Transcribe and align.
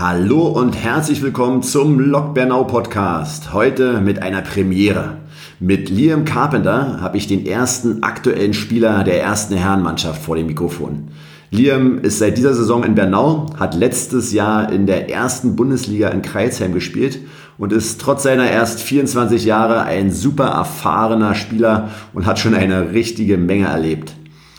Hallo 0.00 0.46
und 0.46 0.76
herzlich 0.76 1.22
willkommen 1.22 1.64
zum 1.64 1.98
Lok 1.98 2.32
Bernau 2.32 2.62
Podcast. 2.62 3.52
Heute 3.52 4.00
mit 4.00 4.22
einer 4.22 4.42
Premiere. 4.42 5.16
Mit 5.58 5.90
Liam 5.90 6.24
Carpenter 6.24 7.00
habe 7.00 7.16
ich 7.16 7.26
den 7.26 7.44
ersten 7.44 8.04
aktuellen 8.04 8.54
Spieler 8.54 9.02
der 9.02 9.20
ersten 9.20 9.56
Herrenmannschaft 9.56 10.22
vor 10.22 10.36
dem 10.36 10.46
Mikrofon. 10.46 11.08
Liam 11.50 11.98
ist 11.98 12.20
seit 12.20 12.38
dieser 12.38 12.54
Saison 12.54 12.84
in 12.84 12.94
Bernau, 12.94 13.46
hat 13.58 13.74
letztes 13.74 14.32
Jahr 14.32 14.70
in 14.70 14.86
der 14.86 15.10
ersten 15.10 15.56
Bundesliga 15.56 16.10
in 16.10 16.22
Kreisheim 16.22 16.74
gespielt 16.74 17.18
und 17.58 17.72
ist 17.72 18.00
trotz 18.00 18.22
seiner 18.22 18.48
erst 18.48 18.80
24 18.80 19.44
Jahre 19.44 19.82
ein 19.82 20.12
super 20.12 20.46
erfahrener 20.46 21.34
Spieler 21.34 21.90
und 22.14 22.24
hat 22.24 22.38
schon 22.38 22.54
eine 22.54 22.92
richtige 22.92 23.36
Menge 23.36 23.66
erlebt. 23.66 24.14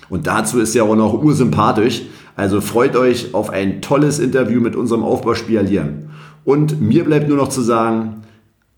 Und 0.10 0.28
dazu 0.28 0.60
ist 0.60 0.76
er 0.76 0.84
auch 0.84 0.98
noch 0.98 1.14
ursympathisch. 1.24 2.02
Also 2.40 2.62
freut 2.62 2.96
euch 2.96 3.34
auf 3.34 3.50
ein 3.50 3.82
tolles 3.82 4.18
Interview 4.18 4.62
mit 4.62 4.74
unserem 4.74 5.04
Aufbauspieler 5.04 5.62
Liam. 5.62 6.04
Und 6.46 6.80
mir 6.80 7.04
bleibt 7.04 7.28
nur 7.28 7.36
noch 7.36 7.50
zu 7.50 7.60
sagen, 7.60 8.22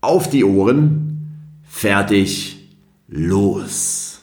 auf 0.00 0.28
die 0.28 0.42
Ohren, 0.42 1.52
fertig, 1.62 2.58
los. 3.06 4.20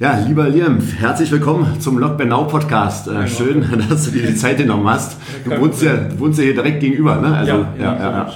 Ja, 0.00 0.18
lieber 0.18 0.48
Liam, 0.48 0.80
herzlich 0.80 1.30
willkommen 1.30 1.80
zum 1.80 1.96
Lok 1.98 2.18
Bernau 2.18 2.42
Podcast. 2.42 3.06
Äh, 3.06 3.28
schön, 3.28 3.64
dass 3.88 4.06
du 4.06 4.10
dir 4.10 4.26
die 4.26 4.34
Zeit 4.34 4.58
genommen 4.58 4.88
hast. 4.88 5.16
Du 5.44 5.56
wohnst 5.60 5.80
ja, 5.82 5.94
du 5.94 6.18
wohnst 6.18 6.40
ja 6.40 6.46
hier 6.46 6.54
direkt 6.54 6.80
gegenüber, 6.80 7.20
ne? 7.20 7.36
Also, 7.36 7.52
ja, 7.52 7.72
ja, 7.78 7.96
ja, 7.96 8.28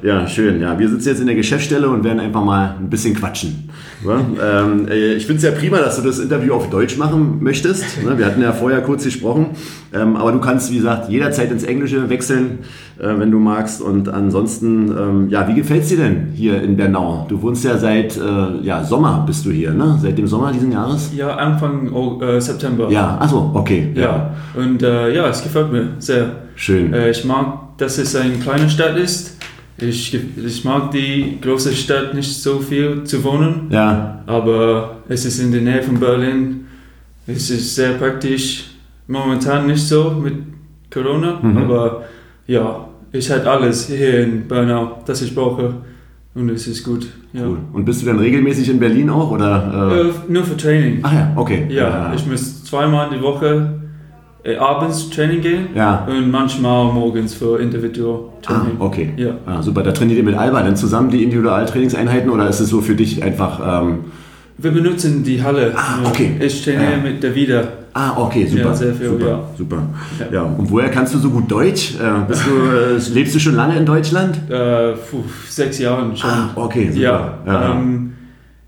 ja. 0.00 0.20
ja, 0.20 0.28
schön. 0.28 0.60
Ja, 0.60 0.78
wir 0.78 0.88
sitzen 0.88 1.08
jetzt 1.08 1.20
in 1.20 1.26
der 1.26 1.34
Geschäftsstelle 1.34 1.90
und 1.90 2.04
werden 2.04 2.20
einfach 2.20 2.44
mal 2.44 2.76
ein 2.78 2.88
bisschen 2.88 3.14
quatschen. 3.14 3.68
Ja? 4.06 4.62
ähm, 4.62 4.88
äh, 4.88 5.14
ich 5.14 5.26
finde 5.26 5.38
es 5.38 5.44
ja 5.44 5.50
prima, 5.58 5.78
dass 5.78 5.96
du 5.96 6.02
das 6.02 6.18
Interview 6.18 6.54
auf 6.54 6.70
Deutsch 6.70 6.96
machen 6.96 7.38
möchtest. 7.40 8.02
Ne? 8.04 8.18
Wir 8.18 8.26
hatten 8.26 8.42
ja 8.42 8.52
vorher 8.52 8.80
kurz 8.80 9.04
gesprochen, 9.04 9.46
ähm, 9.92 10.16
aber 10.16 10.32
du 10.32 10.40
kannst, 10.40 10.70
wie 10.70 10.76
gesagt, 10.76 11.08
jederzeit 11.08 11.50
ins 11.50 11.64
Englische 11.64 12.08
wechseln, 12.08 12.60
äh, 12.98 13.18
wenn 13.18 13.30
du 13.30 13.38
magst. 13.38 13.80
Und 13.80 14.08
ansonsten, 14.08 14.88
ähm, 14.90 15.28
ja, 15.28 15.46
wie 15.48 15.54
gefällt 15.54 15.82
es 15.82 15.88
dir 15.88 15.98
denn 15.98 16.28
hier 16.34 16.62
in 16.62 16.76
Bernau? 16.76 17.26
Du 17.28 17.40
wohnst 17.42 17.64
ja 17.64 17.78
seit 17.78 18.16
äh, 18.16 18.20
ja, 18.62 18.84
Sommer 18.84 19.24
bist 19.26 19.46
du 19.46 19.50
hier, 19.50 19.72
ne? 19.72 19.98
Seit 20.00 20.18
dem 20.18 20.26
Sommer 20.26 20.52
diesen 20.52 20.72
Jahres? 20.72 21.12
Ja, 21.16 21.36
Anfang 21.36 21.92
äh, 22.20 22.40
September. 22.40 22.90
Ja, 22.90 23.18
achso, 23.20 23.50
okay. 23.54 23.92
Ja. 23.94 24.02
ja. 24.02 24.34
Und 24.54 24.82
äh, 24.82 25.14
ja, 25.14 25.28
es 25.28 25.42
gefällt 25.42 25.72
mir 25.72 25.88
sehr. 25.98 26.42
Schön. 26.54 26.92
Äh, 26.92 27.10
ich 27.10 27.24
mag, 27.24 27.76
dass 27.78 27.98
es 27.98 28.14
eine 28.14 28.34
kleine 28.34 28.68
Stadt 28.68 28.96
ist. 28.96 29.36
Ich, 29.78 30.14
ich 30.14 30.64
mag 30.64 30.90
die 30.90 31.38
große 31.40 31.72
Stadt 31.72 32.14
nicht 32.14 32.32
so 32.32 32.60
viel 32.60 33.04
zu 33.04 33.22
wohnen. 33.24 33.68
Ja. 33.70 34.22
Aber 34.26 34.98
es 35.08 35.24
ist 35.24 35.38
in 35.38 35.50
der 35.52 35.62
Nähe 35.62 35.82
von 35.82 35.98
Berlin. 35.98 36.66
Es 37.26 37.50
ist 37.50 37.74
sehr 37.74 37.94
praktisch. 37.94 38.66
Momentan 39.08 39.66
nicht 39.66 39.86
so 39.86 40.10
mit 40.10 40.34
Corona, 40.90 41.40
mhm. 41.42 41.56
aber 41.56 42.04
ja, 42.46 42.88
ich 43.10 43.30
habe 43.30 43.50
alles 43.50 43.88
hier 43.88 44.22
in 44.22 44.46
Bernau, 44.46 45.02
das 45.04 45.22
ich 45.22 45.34
brauche. 45.34 45.74
Und 46.34 46.48
es 46.48 46.66
ist 46.66 46.82
gut. 46.84 47.06
Ja. 47.32 47.46
Cool. 47.46 47.58
Und 47.72 47.84
bist 47.84 48.02
du 48.02 48.06
dann 48.06 48.18
regelmäßig 48.18 48.70
in 48.70 48.78
Berlin 48.78 49.10
auch? 49.10 49.30
Oder, 49.30 49.90
äh? 49.92 50.08
Äh, 50.08 50.12
nur 50.28 50.44
für 50.44 50.56
Training. 50.56 51.00
Ach 51.02 51.12
ja, 51.12 51.32
okay. 51.36 51.66
Ja, 51.68 51.88
ja. 51.88 52.14
ich 52.14 52.26
muss 52.26 52.64
zweimal 52.64 53.10
die 53.10 53.20
Woche 53.20 53.81
äh, 54.44 54.56
abends 54.56 55.10
Training 55.10 55.40
gehen 55.40 55.66
ja. 55.74 56.06
und 56.06 56.30
manchmal 56.30 56.92
morgens 56.92 57.34
für 57.34 57.60
Individualtraining. 57.60 58.76
Ah, 58.78 58.84
okay. 58.84 59.12
Ja. 59.16 59.36
Ah, 59.46 59.62
super. 59.62 59.82
Da 59.82 59.92
trainiert 59.92 60.18
ihr 60.18 60.24
mit 60.24 60.36
Alba 60.36 60.62
dann 60.62 60.76
zusammen 60.76 61.10
die 61.10 61.22
Individualtrainingseinheiten 61.22 62.30
oder 62.30 62.48
ist 62.48 62.60
es 62.60 62.68
so 62.68 62.80
für 62.80 62.94
dich 62.94 63.22
einfach. 63.22 63.82
Ähm 63.82 64.04
wir 64.58 64.70
benutzen 64.70 65.24
die 65.24 65.42
Halle. 65.42 65.72
Ah, 65.74 66.06
okay. 66.06 66.36
Ich 66.38 66.62
trainiere 66.62 66.98
mit 66.98 67.22
der 67.22 67.34
Wieder. 67.34 67.68
Ah, 67.94 68.16
okay, 68.16 68.46
super. 68.46 68.62
Ja, 68.62 68.74
sehr 68.74 68.94
viel, 68.94 69.08
super, 69.08 69.26
ja. 69.26 69.44
super. 69.56 69.82
Ja. 70.18 70.26
ja. 70.32 70.42
Und 70.42 70.70
woher 70.70 70.88
kannst 70.88 71.14
du 71.14 71.18
so 71.18 71.30
gut 71.30 71.50
Deutsch? 71.50 71.94
Äh, 71.94 72.32
du, 72.32 72.76
äh, 72.76 73.12
lebst 73.12 73.34
du 73.34 73.38
schon 73.38 73.54
lange 73.54 73.76
in 73.76 73.84
Deutschland? 73.84 74.36
Äh, 74.48 74.92
puh, 74.92 75.24
sechs 75.48 75.78
Jahre 75.78 76.16
schon. 76.16 76.30
Ah, 76.30 76.50
okay, 76.54 76.88
super. 76.88 77.00
Ja, 77.00 77.38
ja, 77.46 77.72
ähm, 77.72 78.12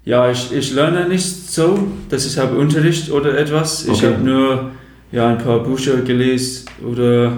ja 0.05 0.31
ich, 0.31 0.53
ich 0.53 0.75
lerne 0.75 1.09
nicht 1.09 1.51
so, 1.51 1.79
dass 2.11 2.27
ich 2.27 2.39
habe 2.39 2.57
Unterricht 2.57 3.11
oder 3.11 3.39
etwas. 3.39 3.87
Ich 3.87 3.93
okay. 3.93 4.15
habe 4.15 4.25
nur 4.25 4.71
ja, 5.15 5.29
ein 5.29 5.39
paar 5.39 5.63
Bücher 5.63 5.99
gelesen 5.99 6.67
oder 6.85 7.33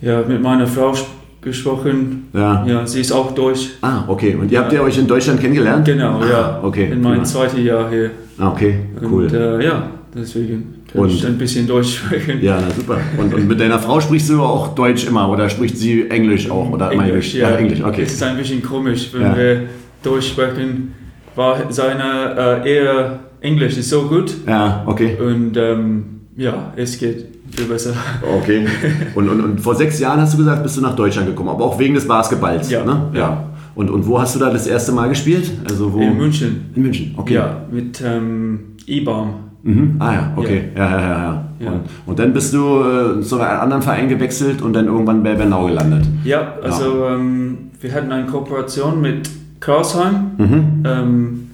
ja, 0.00 0.22
mit 0.26 0.40
meiner 0.40 0.66
Frau 0.66 0.94
gesprochen. 1.40 2.28
Ja. 2.32 2.64
ja, 2.66 2.86
sie 2.86 3.00
ist 3.00 3.12
auch 3.12 3.32
Deutsch. 3.32 3.70
Ah, 3.82 4.04
okay. 4.06 4.36
Und 4.40 4.50
ihr 4.52 4.60
habt 4.60 4.72
ja 4.72 4.82
euch 4.82 4.96
in 4.98 5.06
Deutschland 5.06 5.40
kennengelernt? 5.40 5.84
Genau, 5.84 6.20
ah, 6.20 6.28
ja. 6.28 6.60
Okay. 6.62 6.90
In 6.92 7.02
meinem 7.02 7.24
zweiten 7.24 7.64
Jahr 7.64 7.90
hier. 7.90 8.10
Ah, 8.38 8.50
okay, 8.50 8.80
cool. 9.02 9.24
Und, 9.24 9.32
äh, 9.32 9.64
ja, 9.64 9.90
deswegen 10.14 10.82
kann 10.92 11.02
und, 11.02 11.10
ich 11.10 11.26
ein 11.26 11.38
bisschen 11.38 11.66
Deutsch 11.66 11.98
sprechen. 11.98 12.42
Ja, 12.42 12.58
na, 12.60 12.72
super. 12.72 12.98
Und, 13.18 13.34
und 13.34 13.48
mit 13.48 13.58
deiner 13.58 13.78
Frau 13.78 14.00
sprichst 14.00 14.30
du 14.30 14.40
auch 14.42 14.74
Deutsch 14.74 15.06
immer 15.06 15.28
oder 15.28 15.48
spricht 15.48 15.76
sie 15.78 16.08
Englisch 16.08 16.50
auch? 16.50 16.70
Oder 16.70 16.92
Englisch, 16.92 17.34
ja. 17.34 17.50
ja. 17.50 17.56
Englisch, 17.56 17.82
okay. 17.82 18.02
Es 18.02 18.12
ist 18.12 18.22
ein 18.22 18.36
bisschen 18.36 18.62
komisch, 18.62 19.10
wenn 19.12 19.22
ja. 19.22 19.36
wir 19.36 19.62
Deutsch 20.02 20.28
sprechen. 20.28 20.92
War 21.34 21.70
seine 21.70 22.62
äh, 22.64 22.74
eher 22.74 23.20
Englisch 23.40 23.76
ist 23.76 23.90
so 23.90 24.02
gut. 24.02 24.32
Ja, 24.46 24.82
okay. 24.86 25.16
Und 25.20 25.56
ähm, 25.56 26.15
ja, 26.36 26.72
es 26.76 26.98
geht 26.98 27.26
viel 27.50 27.64
besser. 27.66 27.94
Okay. 28.40 28.66
Und, 29.14 29.28
und, 29.28 29.40
und 29.40 29.60
vor 29.60 29.74
sechs 29.74 29.98
Jahren 29.98 30.20
hast 30.20 30.34
du 30.34 30.38
gesagt, 30.38 30.62
bist 30.62 30.76
du 30.76 30.80
nach 30.80 30.94
Deutschland 30.94 31.28
gekommen, 31.28 31.48
aber 31.48 31.64
auch 31.64 31.78
wegen 31.78 31.94
des 31.94 32.06
Basketballs. 32.06 32.70
Ja. 32.70 32.84
Ne? 32.84 33.10
ja. 33.14 33.44
Und, 33.74 33.90
und 33.90 34.06
wo 34.06 34.20
hast 34.20 34.34
du 34.34 34.38
da 34.38 34.50
das 34.50 34.66
erste 34.66 34.92
Mal 34.92 35.08
gespielt? 35.08 35.50
Also 35.68 35.92
wo? 35.92 36.00
In 36.00 36.16
München. 36.16 36.70
In 36.74 36.82
München, 36.82 37.14
okay. 37.16 37.34
Ja, 37.34 37.62
mit 37.70 38.02
ähm, 38.04 38.60
E-Baum. 38.86 39.34
Mhm. 39.62 39.96
Ah 39.98 40.12
ja, 40.12 40.32
okay. 40.36 40.64
Ja, 40.76 40.90
ja, 40.90 41.00
ja. 41.00 41.08
ja, 41.08 41.44
ja. 41.58 41.72
Und, 41.72 41.80
und, 42.06 42.18
dann 42.18 42.32
bist 42.32 42.54
du 42.54 42.82
äh, 42.82 43.20
zu 43.20 43.40
einem 43.40 43.60
anderen 43.60 43.82
Verein 43.82 44.08
gewechselt 44.08 44.62
und 44.62 44.72
dann 44.74 44.86
irgendwann 44.86 45.22
bei 45.22 45.34
Bernau 45.34 45.66
gelandet. 45.66 46.06
Ja, 46.24 46.54
also 46.62 47.04
ja. 47.04 47.14
Ähm, 47.14 47.58
wir 47.80 47.92
hatten 47.92 48.12
eine 48.12 48.26
Kooperation 48.26 49.00
mit 49.00 49.28
Karlsheim 49.60 50.30
mhm. 50.38 50.82
ähm, 50.86 51.50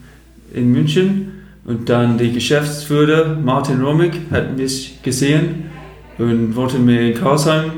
in 0.53 0.73
München 0.73 1.32
und 1.65 1.89
dann 1.89 2.19
die 2.19 2.33
Geschäftsführer 2.33 3.37
Martin 3.37 3.81
Romig 3.83 4.13
hat 4.31 4.57
mich 4.57 5.01
gesehen 5.03 5.71
und 6.19 6.57
wollte 6.57 6.79
mich 6.79 7.01
in 7.01 7.15
Karlsheim 7.15 7.71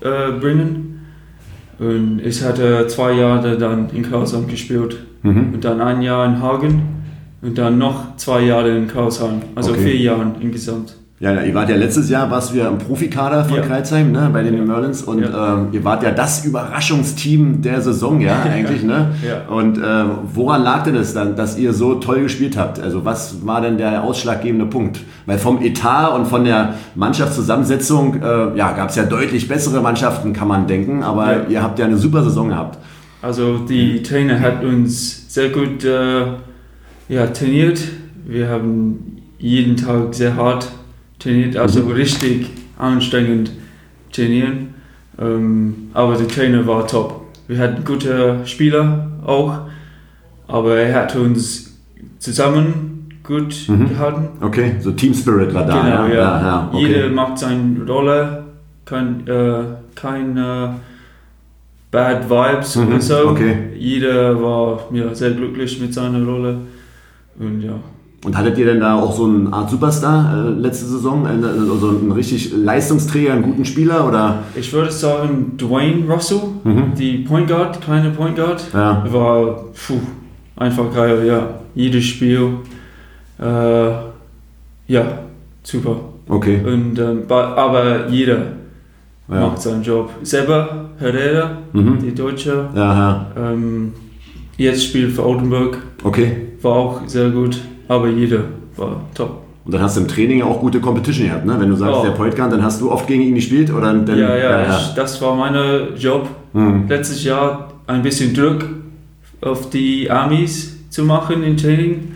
äh, 0.00 0.32
bringen. 0.38 1.06
Und 1.78 2.20
ich 2.24 2.42
hatte 2.42 2.86
zwei 2.86 3.12
Jahre 3.12 3.58
dann 3.58 3.90
in 3.90 4.02
Karlsheim 4.02 4.46
gespielt 4.46 4.98
mhm. 5.22 5.54
und 5.54 5.64
dann 5.64 5.80
ein 5.80 6.02
Jahr 6.02 6.26
in 6.26 6.40
Hagen 6.40 6.82
und 7.42 7.58
dann 7.58 7.78
noch 7.78 8.16
zwei 8.16 8.42
Jahre 8.42 8.76
in 8.76 8.86
Karlsheim, 8.86 9.42
also 9.54 9.72
okay. 9.72 9.82
vier 9.82 9.96
Jahre 9.96 10.34
insgesamt. 10.40 10.96
Ja, 11.22 11.40
ihr 11.40 11.54
wart 11.54 11.70
ja 11.70 11.76
letztes 11.76 12.10
Jahr, 12.10 12.28
warst 12.32 12.52
ja 12.52 12.66
im 12.66 12.78
Profikader 12.78 13.44
von 13.44 13.58
ja. 13.58 13.62
Kreuzheim, 13.62 14.10
ne, 14.10 14.28
bei 14.32 14.42
den 14.42 14.56
ja. 14.56 14.64
Merlins 14.64 15.04
und 15.04 15.20
ja. 15.20 15.54
ähm, 15.54 15.68
ihr 15.70 15.84
wart 15.84 16.02
ja 16.02 16.10
das 16.10 16.44
Überraschungsteam 16.44 17.62
der 17.62 17.80
Saison, 17.80 18.20
ja, 18.20 18.42
eigentlich, 18.52 18.82
ne? 18.82 19.14
ja. 19.24 19.46
Und 19.48 19.78
äh, 19.78 20.04
woran 20.34 20.64
lag 20.64 20.82
denn 20.82 20.96
es 20.96 21.14
dann, 21.14 21.36
dass 21.36 21.56
ihr 21.56 21.74
so 21.74 21.94
toll 21.94 22.22
gespielt 22.22 22.56
habt? 22.56 22.80
Also 22.80 23.04
was 23.04 23.46
war 23.46 23.60
denn 23.60 23.78
der 23.78 24.02
ausschlaggebende 24.02 24.66
Punkt? 24.66 24.98
Weil 25.26 25.38
vom 25.38 25.62
Etat 25.62 26.08
und 26.08 26.26
von 26.26 26.42
der 26.42 26.74
Mannschaftszusammensetzung, 26.96 28.20
äh, 28.20 28.58
ja, 28.58 28.72
gab 28.72 28.88
es 28.88 28.96
ja 28.96 29.04
deutlich 29.04 29.46
bessere 29.46 29.80
Mannschaften, 29.80 30.32
kann 30.32 30.48
man 30.48 30.66
denken, 30.66 31.04
aber 31.04 31.48
ihr 31.48 31.62
habt 31.62 31.78
ja 31.78 31.84
eine 31.84 31.98
super 31.98 32.24
Saison 32.24 32.48
gehabt. 32.48 32.78
Also 33.22 33.58
die 33.58 34.02
Trainer 34.02 34.40
hat 34.40 34.64
uns 34.64 35.32
sehr 35.32 35.50
gut 35.50 35.84
äh, 35.84 36.22
ja, 37.08 37.28
trainiert. 37.28 37.80
Wir 38.26 38.48
haben 38.48 39.18
jeden 39.38 39.76
Tag 39.76 40.14
sehr 40.14 40.34
hart 40.34 40.66
trainiert, 41.22 41.56
also 41.56 41.82
mhm. 41.82 41.92
richtig 41.92 42.50
anstrengend 42.78 43.52
trainieren. 44.12 44.74
Ähm, 45.20 45.90
aber 45.92 46.16
der 46.16 46.28
Trainer 46.28 46.66
war 46.66 46.86
top. 46.86 47.26
Wir 47.48 47.58
hatten 47.58 47.84
gute 47.84 48.40
Spieler 48.44 49.10
auch, 49.24 49.60
aber 50.48 50.76
er 50.76 50.94
hat 50.94 51.16
uns 51.16 51.78
zusammen 52.18 53.08
gut 53.22 53.68
mhm. 53.68 53.88
gehalten. 53.88 54.28
Okay, 54.40 54.76
so 54.80 54.90
Team 54.92 55.14
Spirit 55.14 55.52
war 55.54 55.66
da. 55.66 55.82
Genau, 55.82 56.06
ja. 56.06 56.14
ja. 56.14 56.42
ja 56.42 56.70
okay. 56.72 56.86
Jeder 56.86 57.08
macht 57.10 57.38
seine 57.38 57.84
Rolle, 57.86 58.44
kein, 58.84 59.26
äh, 59.26 59.64
kein 59.94 60.36
äh, 60.36 60.68
Bad 61.90 62.28
Vibes 62.28 62.76
mhm. 62.76 62.88
oder 62.88 63.00
so. 63.00 63.28
Okay. 63.28 63.56
Jeder 63.76 64.42
war 64.42 64.88
ja, 64.92 65.14
sehr 65.14 65.32
glücklich 65.32 65.80
mit 65.80 65.92
seiner 65.94 66.24
Rolle 66.24 66.58
und 67.38 67.62
ja. 67.62 67.78
Und 68.24 68.36
hattet 68.36 68.56
ihr 68.56 68.66
denn 68.66 68.78
da 68.78 69.00
auch 69.00 69.16
so 69.16 69.24
eine 69.24 69.52
Art 69.52 69.68
Superstar 69.68 70.46
äh, 70.46 70.50
letzte 70.50 70.86
Saison? 70.86 71.26
Also 71.26 71.88
einen 71.88 72.12
richtig 72.12 72.52
Leistungsträger, 72.56 73.32
einen 73.32 73.42
guten 73.42 73.64
Spieler? 73.64 74.06
Oder? 74.06 74.44
Ich 74.54 74.72
würde 74.72 74.92
sagen 74.92 75.56
Dwayne 75.56 76.08
Russell, 76.08 76.40
mhm. 76.62 76.94
die 76.96 77.18
Point 77.18 77.48
Guard, 77.48 77.80
kleine 77.80 78.10
Point 78.10 78.36
Guard. 78.36 78.64
Ja. 78.72 79.04
War 79.10 79.64
puh, 79.74 79.98
einfach 80.56 80.94
geil, 80.94 81.26
ja. 81.26 81.48
Jedes 81.74 82.04
Spiel. 82.04 82.58
Äh, 83.40 83.90
ja, 84.86 85.18
super. 85.64 85.96
Okay. 86.28 86.60
Und, 86.64 86.98
ähm, 87.00 87.22
aber 87.28 88.08
jeder 88.08 88.38
ja. 89.28 89.40
macht 89.40 89.60
seinen 89.60 89.82
Job. 89.82 90.10
Selber 90.22 90.90
Herrera, 90.98 91.58
mhm. 91.72 91.98
die 92.00 92.14
Deutsche. 92.14 92.68
Ähm, 93.36 93.92
jetzt 94.56 94.84
spielt 94.84 95.12
für 95.12 95.26
Oldenburg. 95.26 95.78
Okay. 96.04 96.36
War 96.60 96.72
auch 96.72 97.00
sehr 97.08 97.30
gut 97.30 97.58
aber 97.92 98.08
jeder 98.08 98.40
war 98.76 99.00
top. 99.14 99.38
Und 99.64 99.72
dann 99.74 99.82
hast 99.82 99.96
du 99.96 100.00
im 100.00 100.08
Training 100.08 100.38
ja 100.40 100.44
auch 100.44 100.58
gute 100.60 100.80
Competition 100.80 101.28
gehabt, 101.28 101.46
ne? 101.46 101.54
Wenn 101.58 101.68
du 101.68 101.76
sagst, 101.76 101.94
Oh. 102.00 102.02
der 102.02 102.10
Poitkan, 102.10 102.50
dann 102.50 102.62
hast 102.64 102.80
du 102.80 102.90
oft 102.90 103.06
gegen 103.06 103.22
ihn 103.22 103.34
gespielt 103.36 103.72
oder 103.72 103.92
dann, 103.94 104.18
ja, 104.18 104.36
ja, 104.36 104.76
Ich, 104.76 104.94
das 104.94 105.20
war 105.22 105.36
mein 105.36 105.54
Job. 105.96 106.28
Hm. 106.52 106.88
Letztes 106.88 107.22
Jahr 107.22 107.68
ein 107.86 108.02
bisschen 108.02 108.34
Druck 108.34 108.64
auf 109.40 109.70
die 109.70 110.10
Amis 110.10 110.76
zu 110.90 111.04
machen 111.04 111.42
im 111.44 111.56
Training. 111.56 112.08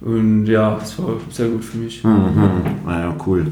Und 0.00 0.46
ja, 0.46 0.78
es 0.82 0.98
war 0.98 1.08
sehr 1.28 1.48
gut 1.48 1.62
für 1.62 1.76
mich. 1.76 2.02
Mhm. 2.02 2.30
Naja, 2.86 3.14
cool. 3.26 3.46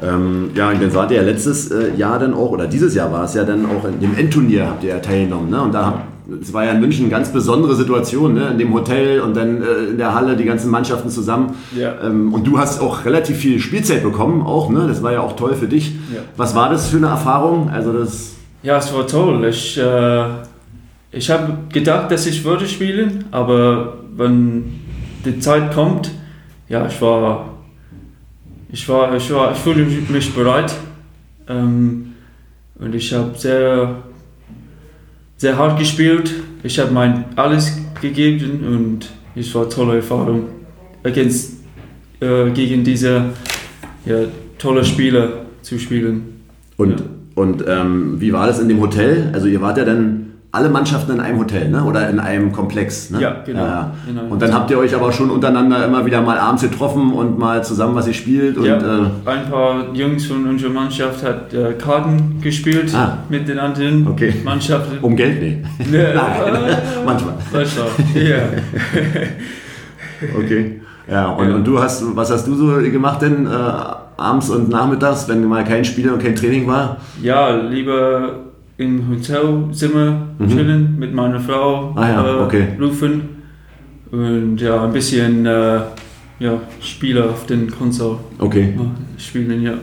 Ähm, 0.00 0.50
ja, 0.54 0.70
und 0.70 0.80
dann 0.80 0.94
wart 0.94 1.10
ihr 1.10 1.16
ja 1.16 1.22
letztes 1.24 1.72
äh, 1.72 1.96
Jahr 1.96 2.20
dann 2.20 2.32
auch, 2.34 2.52
oder 2.52 2.68
dieses 2.68 2.94
Jahr 2.94 3.10
war 3.12 3.24
es 3.24 3.34
ja 3.34 3.42
dann 3.42 3.66
auch 3.66 3.84
in 3.84 3.98
dem 3.98 4.16
Endturnier 4.16 4.66
habt 4.68 4.84
ihr 4.84 4.90
ja 4.90 4.98
teilgenommen, 5.00 5.50
ne? 5.50 5.60
Und 5.60 5.74
da 5.74 5.86
habt- 5.86 6.04
es 6.42 6.52
war 6.52 6.64
ja 6.64 6.72
in 6.72 6.80
München 6.80 7.04
eine 7.04 7.10
ganz 7.10 7.32
besondere 7.32 7.74
Situation, 7.74 8.34
ne? 8.34 8.48
In 8.48 8.58
dem 8.58 8.74
Hotel 8.74 9.20
und 9.20 9.36
dann 9.36 9.62
äh, 9.62 9.90
in 9.90 9.98
der 9.98 10.14
Halle 10.14 10.36
die 10.36 10.44
ganzen 10.44 10.70
Mannschaften 10.70 11.08
zusammen. 11.08 11.54
Ja. 11.74 11.94
Ähm, 12.04 12.34
und 12.34 12.46
du 12.46 12.58
hast 12.58 12.80
auch 12.80 13.04
relativ 13.04 13.38
viel 13.38 13.58
Spielzeit 13.60 14.02
bekommen, 14.02 14.42
auch, 14.42 14.68
ne? 14.68 14.86
Das 14.86 15.02
war 15.02 15.12
ja 15.12 15.20
auch 15.20 15.36
toll 15.36 15.54
für 15.54 15.68
dich. 15.68 15.92
Ja. 16.14 16.20
Was 16.36 16.54
war 16.54 16.68
das 16.68 16.88
für 16.88 16.98
eine 16.98 17.06
Erfahrung? 17.06 17.70
Also 17.70 17.92
das. 17.92 18.34
Ja, 18.62 18.76
es 18.76 18.92
war 18.92 19.06
toll. 19.06 19.44
Ich, 19.46 19.78
äh, 19.78 20.24
ich 21.12 21.30
habe 21.30 21.56
gedacht, 21.72 22.10
dass 22.10 22.26
ich 22.26 22.44
würde 22.44 22.68
spielen, 22.68 23.24
aber 23.30 23.94
wenn 24.14 24.80
die 25.24 25.40
Zeit 25.40 25.72
kommt, 25.72 26.10
ja, 26.68 26.86
ich 26.86 27.00
war, 27.00 27.54
ich 28.70 28.86
war, 28.88 29.14
ich 29.14 29.32
war, 29.32 29.52
ich 29.52 29.58
fühle 29.58 29.84
mich 29.84 30.34
bereit 30.34 30.74
ähm, 31.48 32.12
und 32.78 32.94
ich 32.94 33.14
habe 33.14 33.32
sehr, 33.36 34.02
sehr 35.38 35.56
hart 35.56 35.78
gespielt. 35.78 36.30
Ich 36.62 36.78
habe 36.78 36.92
mein 36.92 37.24
alles 37.36 37.78
gegeben 38.02 38.64
und 38.66 39.08
es 39.40 39.54
war 39.54 39.62
eine 39.62 39.70
tolle 39.70 39.96
Erfahrung 39.96 40.44
against, 41.04 41.60
äh, 42.20 42.50
gegen 42.50 42.84
diese 42.84 43.24
ja, 44.04 44.16
tolle 44.58 44.84
Spieler 44.84 45.46
zu 45.62 45.78
spielen. 45.78 46.40
Und, 46.76 46.90
Ja. 46.90 46.96
und 47.36 47.64
ähm, 47.66 48.20
wie 48.20 48.32
war 48.32 48.46
das 48.46 48.58
in 48.58 48.68
dem 48.68 48.80
Hotel? 48.80 49.30
Also 49.32 49.46
ihr 49.46 49.60
wart 49.60 49.78
ja 49.78 49.84
dann 49.84 50.26
alle 50.50 50.70
Mannschaften 50.70 51.12
in 51.12 51.20
einem 51.20 51.38
Hotel, 51.38 51.68
ne? 51.68 51.84
Oder 51.84 52.08
in 52.08 52.18
einem 52.18 52.52
Komplex, 52.52 53.10
ne? 53.10 53.20
Ja, 53.20 53.36
genau. 53.44 53.64
Ja. 53.64 53.92
Einem 54.08 54.32
Und 54.32 54.40
dann 54.40 54.54
habt 54.54 54.70
ihr 54.70 54.78
euch 54.78 54.94
aber 54.94 55.12
schon 55.12 55.30
untereinander 55.30 55.84
immer 55.84 56.06
wieder 56.06 56.22
mal 56.22 56.38
abends 56.38 56.62
getroffen 56.62 57.12
und 57.12 57.38
mal 57.38 57.62
zusammen 57.62 57.94
was 57.94 58.06
ihr 58.06 58.14
spielt 58.14 58.56
und 58.56 58.64
ja, 58.64 58.76
äh, 58.78 59.00
ein 59.26 59.50
paar 59.50 59.92
Jungs 59.92 60.24
von 60.26 60.46
unserer 60.48 60.70
Mannschaft 60.70 61.22
hat 61.22 61.52
äh, 61.52 61.74
Karten 61.74 62.40
gespielt 62.40 62.90
Ah. 62.94 63.18
mit 63.28 63.46
den 63.46 63.58
anderen 63.58 64.06
Okay. 64.08 64.34
Mannschaften. 64.42 64.98
um 65.02 65.14
Geld 65.16 65.38
nee. 65.40 65.62
Ja, 65.92 66.14
Nein, 66.14 66.76
manchmal. 67.04 67.34
Manchmal, 67.52 67.86
ja. 68.14 68.38
Okay. 70.36 70.80
Ja, 71.10 71.28
und, 71.30 71.48
Ja. 71.48 71.54
und 71.56 71.64
du 71.66 71.78
hast, 71.80 72.04
was 72.16 72.30
hast 72.30 72.46
du 72.46 72.54
so 72.54 72.66
gemacht 72.90 73.22
denn 73.22 73.46
äh, 73.46 73.50
abends 74.16 74.50
und 74.50 74.68
nachmittags, 74.68 75.28
wenn 75.28 75.44
mal 75.46 75.64
kein 75.64 75.84
Spiel 75.84 76.10
und 76.10 76.22
kein 76.22 76.34
Training 76.34 76.66
war? 76.66 76.96
ja, 77.22 77.54
lieber 77.54 78.30
im 78.78 79.08
Hotelzimmer 79.10 80.28
Mhm. 80.38 80.48
chillen 80.48 80.96
mit 80.98 81.12
meiner 81.12 81.40
Frau, 81.40 81.92
Ah 81.96 82.08
ja, 82.08 82.40
okay. 82.44 82.68
rufen 82.80 83.22
und 84.10 84.58
ja, 84.60 84.84
ein 84.84 84.92
bisschen 84.92 85.44
äh, 85.44 85.80
ja, 86.38 86.52
Spiele 86.80 87.24
auf 87.24 87.46
den 87.46 87.70
Konsole 87.70 88.18
Okay. 88.38 88.74
äh, 88.78 89.20
spielen, 89.20 89.60
ja. 89.62 89.74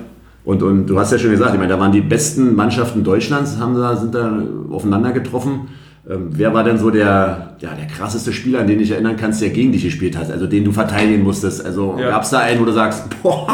Und, 0.45 0.61
und 0.63 0.85
du 0.87 0.97
hast 0.99 1.11
ja 1.11 1.17
schon 1.17 1.31
gesagt, 1.31 1.53
ich 1.53 1.59
meine, 1.59 1.73
da 1.73 1.79
waren 1.79 1.91
die 1.91 2.01
besten 2.01 2.55
Mannschaften 2.55 3.03
Deutschlands, 3.03 3.57
haben 3.59 3.75
da, 3.75 3.95
sind 3.95 4.13
da 4.15 4.31
aufeinander 4.71 5.11
getroffen. 5.11 5.67
Ähm, 6.07 6.27
wer 6.29 6.53
war 6.53 6.63
denn 6.63 6.77
so 6.77 6.91
der, 6.91 7.55
ja, 7.59 7.69
der 7.73 7.87
krasseste 7.87 8.31
Spieler, 8.31 8.59
an 8.59 8.67
den 8.67 8.75
du 8.77 8.83
dich 8.83 8.91
erinnern 8.91 9.15
kannst, 9.17 9.41
der 9.41 9.49
gegen 9.49 9.71
dich 9.71 9.83
gespielt 9.83 10.15
hat, 10.17 10.31
also 10.31 10.45
den 10.45 10.63
du 10.63 10.71
verteidigen 10.71 11.23
musstest? 11.23 11.65
Also 11.65 11.97
Ja. 11.99 12.09
gab 12.11 12.21
es 12.23 12.29
da 12.29 12.39
einen, 12.39 12.61
wo 12.61 12.65
du 12.65 12.71
sagst, 12.71 13.03
boah, 13.23 13.47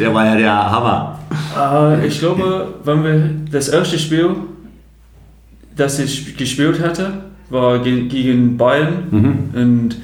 der 0.00 0.14
war 0.14 0.24
ja 0.26 0.36
der 0.36 0.70
Hammer. 0.70 1.18
Äh, 2.00 2.06
ich 2.06 2.20
glaube, 2.20 2.68
wenn 2.84 3.02
wir 3.04 3.30
das 3.50 3.68
erste 3.68 3.98
Spiel, 3.98 4.30
das 5.78 5.98
ich 5.98 6.36
gespielt 6.36 6.80
hatte, 6.80 7.12
war 7.50 7.78
ge 7.78 8.06
gegen 8.08 8.56
Bayern 8.56 8.94
Mhm. 9.10 9.34
und 9.54 9.96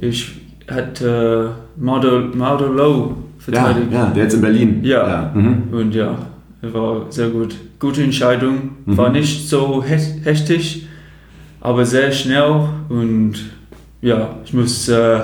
ich 0.00 0.32
hatte 0.68 1.52
Mardo, 1.76 2.20
Mardo 2.34 2.66
Low 2.66 3.16
Ja, 3.16 3.16
verteidigt. 3.38 3.92
ja, 3.92 4.06
der 4.06 4.22
jetzt 4.24 4.34
in 4.34 4.40
Berlin. 4.40 4.80
Ja. 4.82 5.08
ja. 5.08 5.32
Mhm. 5.34 5.62
Und 5.72 5.94
ja, 5.94 6.16
war 6.62 7.06
sehr 7.10 7.28
gut. 7.28 7.54
Gute 7.78 8.02
Entscheidung. 8.02 8.70
War 8.86 9.08
Mhm. 9.08 9.14
nicht 9.16 9.48
so 9.48 9.82
he- 9.82 10.20
hektisch, 10.24 10.82
aber 11.60 11.84
sehr 11.84 12.10
schnell 12.12 12.68
und 12.88 13.34
ja, 14.02 14.36
ich 14.44 14.52
muss, 14.54 14.88
äh, 14.88 15.20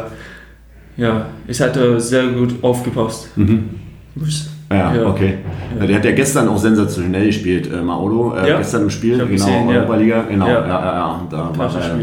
ja, 0.96 1.26
ich 1.46 1.60
hatte 1.60 2.00
sehr 2.00 2.26
gut 2.28 2.54
aufgepasst. 2.62 3.30
Mhm. 3.36 3.70
Muss- 4.14 4.50
Ja, 4.70 4.92
Ja. 4.94 5.06
okay. 5.06 5.34
Ja. 5.78 5.86
Der 5.86 5.96
hat 5.96 6.04
ja 6.04 6.12
gestern 6.12 6.48
auch 6.48 6.58
sensationell 6.58 7.26
gespielt, 7.26 7.70
äh, 7.72 7.80
Maodo. 7.82 8.34
Äh, 8.36 8.48
Ja. 8.50 8.58
Gestern 8.58 8.82
im 8.82 8.90
Spiel, 8.90 9.16
genau, 9.18 9.30
gesehen. 9.30 9.68
Europa-Liga. 9.68 10.24
Genau, 10.28 10.46
ja, 10.46 10.52
Ja. 10.66 10.66
ja. 10.68 11.20
Da 11.30 11.50
war 11.56 11.70
er, 11.76 11.94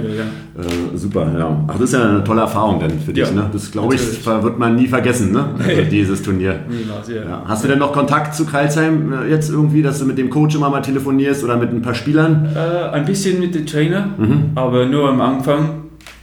äh, 0.64 0.98
super, 0.98 1.28
ja. 1.38 1.60
Ach, 1.68 1.74
das 1.74 1.82
ist 1.82 1.94
ja 1.94 2.08
eine 2.08 2.24
tolle 2.24 2.42
Erfahrung 2.42 2.80
dann 2.80 2.92
für 3.00 3.12
dich, 3.12 3.30
ne? 3.34 3.50
Das 3.52 3.70
glaube 3.72 3.96
ich, 3.96 4.26
wird 4.26 4.58
man 4.60 4.76
nie 4.76 4.88
vergessen, 4.88 5.32
ne? 5.34 5.44
Also 5.68 5.82
dieses 5.92 6.22
Turnier. 6.24 6.60
Niemals, 6.70 7.10
ja. 7.10 7.42
Hast 7.46 7.64
du 7.66 7.68
denn 7.68 7.80
noch 7.80 7.92
Kontakt 7.92 8.34
zu 8.34 8.46
Kreilsheim 8.46 9.12
äh, 9.12 9.30
jetzt 9.30 9.50
irgendwie, 9.50 9.82
dass 9.82 10.00
du 10.00 10.06
mit 10.06 10.18
dem 10.18 10.30
Coach 10.30 10.56
immer 10.56 10.70
mal 10.70 10.82
telefonierst 10.82 11.44
oder 11.44 11.58
mit 11.58 11.72
ein 11.72 11.82
paar 11.82 11.96
Spielern? 11.96 12.48
Äh, 12.56 12.96
ein 12.96 13.04
bisschen 13.06 13.40
mit 13.42 13.56
dem 13.56 13.66
Trainer, 13.66 14.08
Mhm. 14.18 14.52
aber 14.56 14.86
nur 14.86 15.10
am 15.10 15.20
Anfang, 15.20 15.70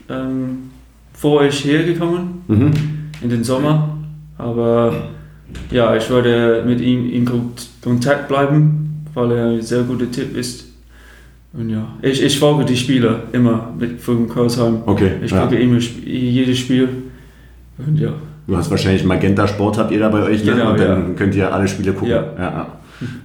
ähm, 0.09 0.71
vor 1.13 1.43
ich 1.43 1.65
hergekommen 1.67 2.43
Mhm. 2.49 2.71
in 3.21 3.29
den 3.29 3.45
Sommer. 3.45 3.91
Aber 4.39 4.93
ja, 5.70 5.94
ich 5.97 6.08
werde 6.11 6.64
mit 6.67 6.81
ihm 6.81 7.11
in 7.11 7.25
Kon- 7.25 7.52
Kontakt 7.82 8.29
bleiben, 8.29 9.05
weil 9.14 9.32
er 9.32 9.47
ein 9.50 9.62
sehr 9.62 9.82
guter 9.82 10.11
Tipp 10.11 10.37
ist. 10.37 10.67
Und 11.52 11.69
ja, 11.70 11.88
ich, 12.02 12.23
ich 12.23 12.38
folge 12.38 12.64
die 12.64 12.76
Spieler 12.76 13.25
immer 13.32 13.73
mit 13.79 14.00
von 14.00 14.29
Karlsheim. 14.29 14.82
Okay. 14.87 15.12
Ich 15.25 15.32
ja. 15.32 15.43
gucke 15.43 15.56
immer 15.56 15.79
jedes 15.79 16.58
Spiel. 16.58 16.88
Und 17.79 17.99
ja, 17.99 18.12
Du 18.47 18.56
hast 18.56 18.70
wahrscheinlich 18.70 19.05
Magenta 19.05 19.47
Sport 19.47 19.79
habt 19.79 19.93
ihr 19.93 20.00
da 20.00 20.08
bei 20.08 20.23
euch, 20.25 20.44
ne? 20.44 20.52
Genau, 20.52 20.73
Und 20.73 20.81
dann 20.81 21.08
ja. 21.08 21.14
könnt 21.14 21.35
ihr 21.37 21.53
alle 21.55 21.69
Spiele 21.69 21.93
gucken. 21.93 22.11
Ja, 22.11 22.25
ja. 22.38 22.67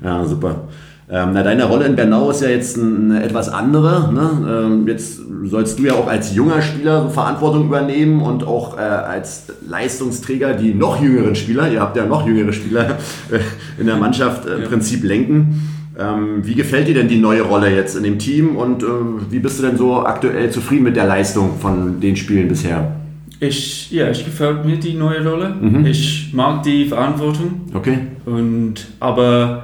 ja 0.04 0.25
super. 0.25 0.68
Ähm, 1.07 1.30
na, 1.34 1.44
deine 1.44 1.66
Rolle 1.66 1.86
in 1.86 1.96
Bernau 1.96 2.31
ist 2.31 2.42
ja 2.42 2.50
jetzt 2.50 2.78
ein- 2.78 3.12
eine 3.12 3.24
etwas 3.24 3.48
andere. 3.50 4.12
Ne? 4.12 4.30
Ähm, 4.66 4.88
jetzt 4.88 5.19
sollst 5.46 5.78
du 5.78 5.84
ja 5.84 5.94
auch 5.94 6.07
als 6.07 6.34
junger 6.34 6.62
Spieler 6.63 7.10
Verantwortung 7.12 7.66
übernehmen 7.66 8.22
und 8.22 8.44
auch 8.48 8.75
äh, 8.78 8.81
als 8.81 9.44
Leistungsträger 9.69 10.54
die 10.54 10.74
noch 10.74 11.00
jüngeren 11.02 11.36
Spieler, 11.36 11.72
ihr 11.72 11.80
habt 11.81 11.96
ja 11.96 12.06
noch 12.07 12.25
jüngere 12.25 12.52
Spieler 12.52 12.98
äh, 13.31 13.40
in 13.80 13.86
der 13.86 13.98
Mannschaft 13.98 14.48
äh, 14.48 14.56
im. 14.56 14.63
Prinzip 14.63 15.04
lenken. 15.04 15.69
Ähm, 15.98 16.40
wie 16.44 16.56
gefällt 16.56 16.88
dir 16.88 16.96
denn 16.96 17.07
die 17.07 17.19
neue 17.19 17.44
Rolle 17.44 17.74
jetzt 17.74 17.96
in 17.96 18.04
dem 18.04 18.18
Team 18.18 18.56
und 18.57 18.81
äh, 18.81 18.88
wie 19.30 19.40
bist 19.40 19.59
du 19.59 19.64
denn 19.68 19.78
so 19.78 20.04
aktuell 20.06 20.50
zufrieden 20.50 20.83
mit 20.85 20.95
der 20.95 21.06
Leistung 21.06 21.52
von 21.62 22.00
den 22.02 22.16
Spielen 22.16 22.47
bisher? 22.47 22.95
ich, 23.40 23.92
ja, 23.92 24.09
ich 24.09 24.26
gefällt 24.26 24.66
mir 24.66 24.78
die 24.78 24.94
neue 24.94 25.24
Rolle. 25.28 25.54
Mhm. 25.62 25.85
Ich 25.85 26.31
mag 26.33 26.64
die 26.64 26.85
Verantwortung. 26.85 27.62
Okay. 27.74 28.00
Und, 28.26 28.88
aber 29.00 29.64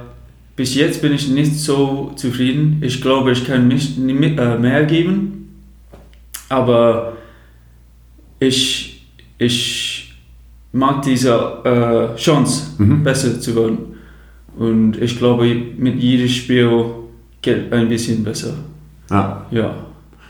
bis 0.56 0.74
jetzt 0.74 1.00
bin 1.02 1.12
ich 1.12 1.28
nicht 1.28 1.58
so 1.58 2.12
zufrieden. 2.16 2.78
Ich 2.82 3.00
glaube, 3.00 3.32
ich 3.32 3.44
kann 3.46 3.68
nicht 3.68 3.98
ni- 3.98 4.36
äh, 4.36 4.58
mehr 4.58 4.84
geben. 4.84 5.48
Aber 6.48 7.14
ich, 8.38 9.06
ich 9.38 10.14
mag 10.72 11.02
diese 11.02 11.32
äh, 11.64 12.16
Chance, 12.18 12.72
Mhm. 12.78 13.02
besser 13.02 13.40
zu 13.40 13.54
werden. 13.56 13.78
Und 14.58 15.00
ich 15.00 15.18
glaube, 15.18 15.46
mit 15.78 16.00
jedem 16.02 16.28
Spiel 16.28 16.84
geht 17.40 17.72
ein 17.72 17.88
bisschen 17.88 18.22
besser. 18.24 18.54
Ja. 19.10 19.46
Ja. 19.50 19.74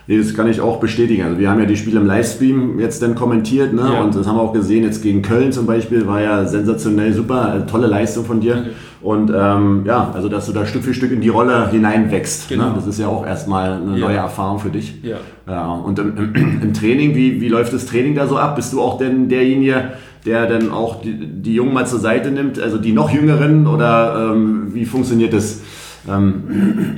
Nee, 0.07 0.19
das 0.19 0.35
kann 0.35 0.49
ich 0.49 0.61
auch 0.61 0.81
bestätigen. 0.81 1.23
Also 1.23 1.39
wir 1.39 1.49
haben 1.49 1.61
ja 1.61 1.67
die 1.67 1.77
Spiele 1.77 2.01
im 2.01 2.07
Livestream 2.07 2.79
jetzt 2.81 3.03
dann 3.03 3.15
kommentiert, 3.15 3.73
ne? 3.73 3.83
Ja. 3.83 4.03
Und 4.03 4.15
das 4.15 4.27
haben 4.27 4.37
wir 4.37 4.43
auch 4.43 4.53
gesehen, 4.53 4.83
jetzt 4.85 5.01
gegen 5.03 5.23
Köln 5.23 5.53
zum 5.53 5.65
Beispiel, 5.67 6.07
war 6.07 6.21
ja 6.21 6.45
sensationell 6.45 7.13
super, 7.13 7.49
also 7.53 7.67
tolle 7.67 7.87
Leistung 7.87 8.25
von 8.25 8.41
dir. 8.41 8.55
Danke. 8.57 8.71
Und 9.03 9.33
ähm, 9.35 9.83
ja, 9.85 10.13
also 10.15 10.29
dass 10.29 10.47
du 10.47 10.53
da 10.53 10.65
Stück 10.65 10.85
für 10.85 10.95
Stück 10.95 11.11
in 11.11 11.21
die 11.21 11.29
Rolle 11.29 11.69
hineinwächst. 11.71 12.51
Ne? 12.51 12.57
Genau. 12.57 12.73
Das 12.75 12.87
ist 12.87 13.01
ja 13.01 13.09
auch 13.09 13.27
erstmal 13.27 13.73
eine 13.73 13.99
Ja. 13.99 14.07
neue 14.07 14.17
Erfahrung 14.17 14.61
für 14.61 14.71
dich. 14.71 14.95
Ja. 15.03 15.17
Ja, 15.49 15.73
und 15.73 15.99
im, 15.99 16.17
im, 16.17 16.63
im 16.63 16.73
Training, 16.73 17.15
wie, 17.17 17.41
wie 17.41 17.49
läuft 17.49 17.73
das 17.73 17.87
Training 17.87 18.15
da 18.15 18.27
so 18.29 18.37
ab? 18.39 18.55
Bist 18.55 18.73
du 18.73 18.81
auch 18.81 18.99
denn 18.99 19.29
derjenige, 19.29 19.93
der 20.25 20.47
dann 20.47 20.71
auch 20.71 21.03
die, 21.03 21.15
die 21.19 21.55
Jungen 21.55 21.75
mal 21.75 21.85
zur 21.87 21.99
Seite 21.99 22.31
nimmt, 22.31 22.61
also 22.61 22.79
die 22.79 22.93
noch 22.93 23.11
Jüngeren 23.11 23.67
oder 23.67 24.31
ähm, 24.33 24.69
wie 24.73 24.85
funktioniert 24.85 25.33
das? 25.33 25.63
Ähm, 26.09 26.45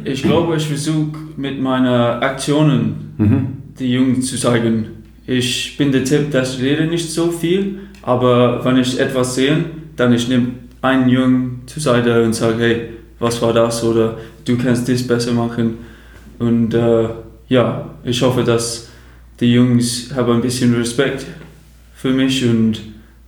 Ich 0.05 0.23
glaube, 0.23 0.57
ich 0.57 0.67
versuche 0.67 1.09
mit 1.39 1.61
meinen 1.61 2.23
Aktionen 2.23 3.15
mhm. 3.17 3.47
die 3.79 3.93
Jungen 3.93 4.21
zu 4.21 4.37
zeigen. 4.37 4.87
Ich 5.27 5.77
bin 5.79 5.91
der 5.91 6.05
Tipp, 6.05 6.31
dass 6.33 6.57
ich 6.59 6.63
rede 6.63 6.87
nicht 6.87 7.11
so 7.11 7.31
viel, 7.31 7.79
aber 8.03 8.63
wenn 8.65 8.77
ich 8.77 9.01
etwas 9.01 9.35
sehe, 9.37 9.65
dann 9.97 10.13
ich 10.13 10.29
nehme 10.29 10.49
einen 10.85 11.09
Jungen 11.09 11.63
zur 11.67 11.83
Seite 11.83 12.23
und 12.23 12.35
sage, 12.35 12.63
hey, 12.63 12.89
was 13.19 13.41
war 13.41 13.53
das 13.53 13.83
oder 13.83 14.19
du 14.45 14.57
kannst 14.57 14.89
das 14.89 15.07
besser 15.07 15.33
machen. 15.33 15.79
Und 16.39 16.75
äh, 16.75 17.09
ja, 17.49 17.87
ich 18.05 18.21
hoffe, 18.23 18.45
dass 18.45 18.89
die 19.41 19.53
Jungs 19.53 20.11
haben 20.15 20.33
ein 20.33 20.43
bisschen 20.43 20.75
Respekt 20.75 21.27
für 21.95 22.11
mich 22.11 22.47
und 22.47 22.81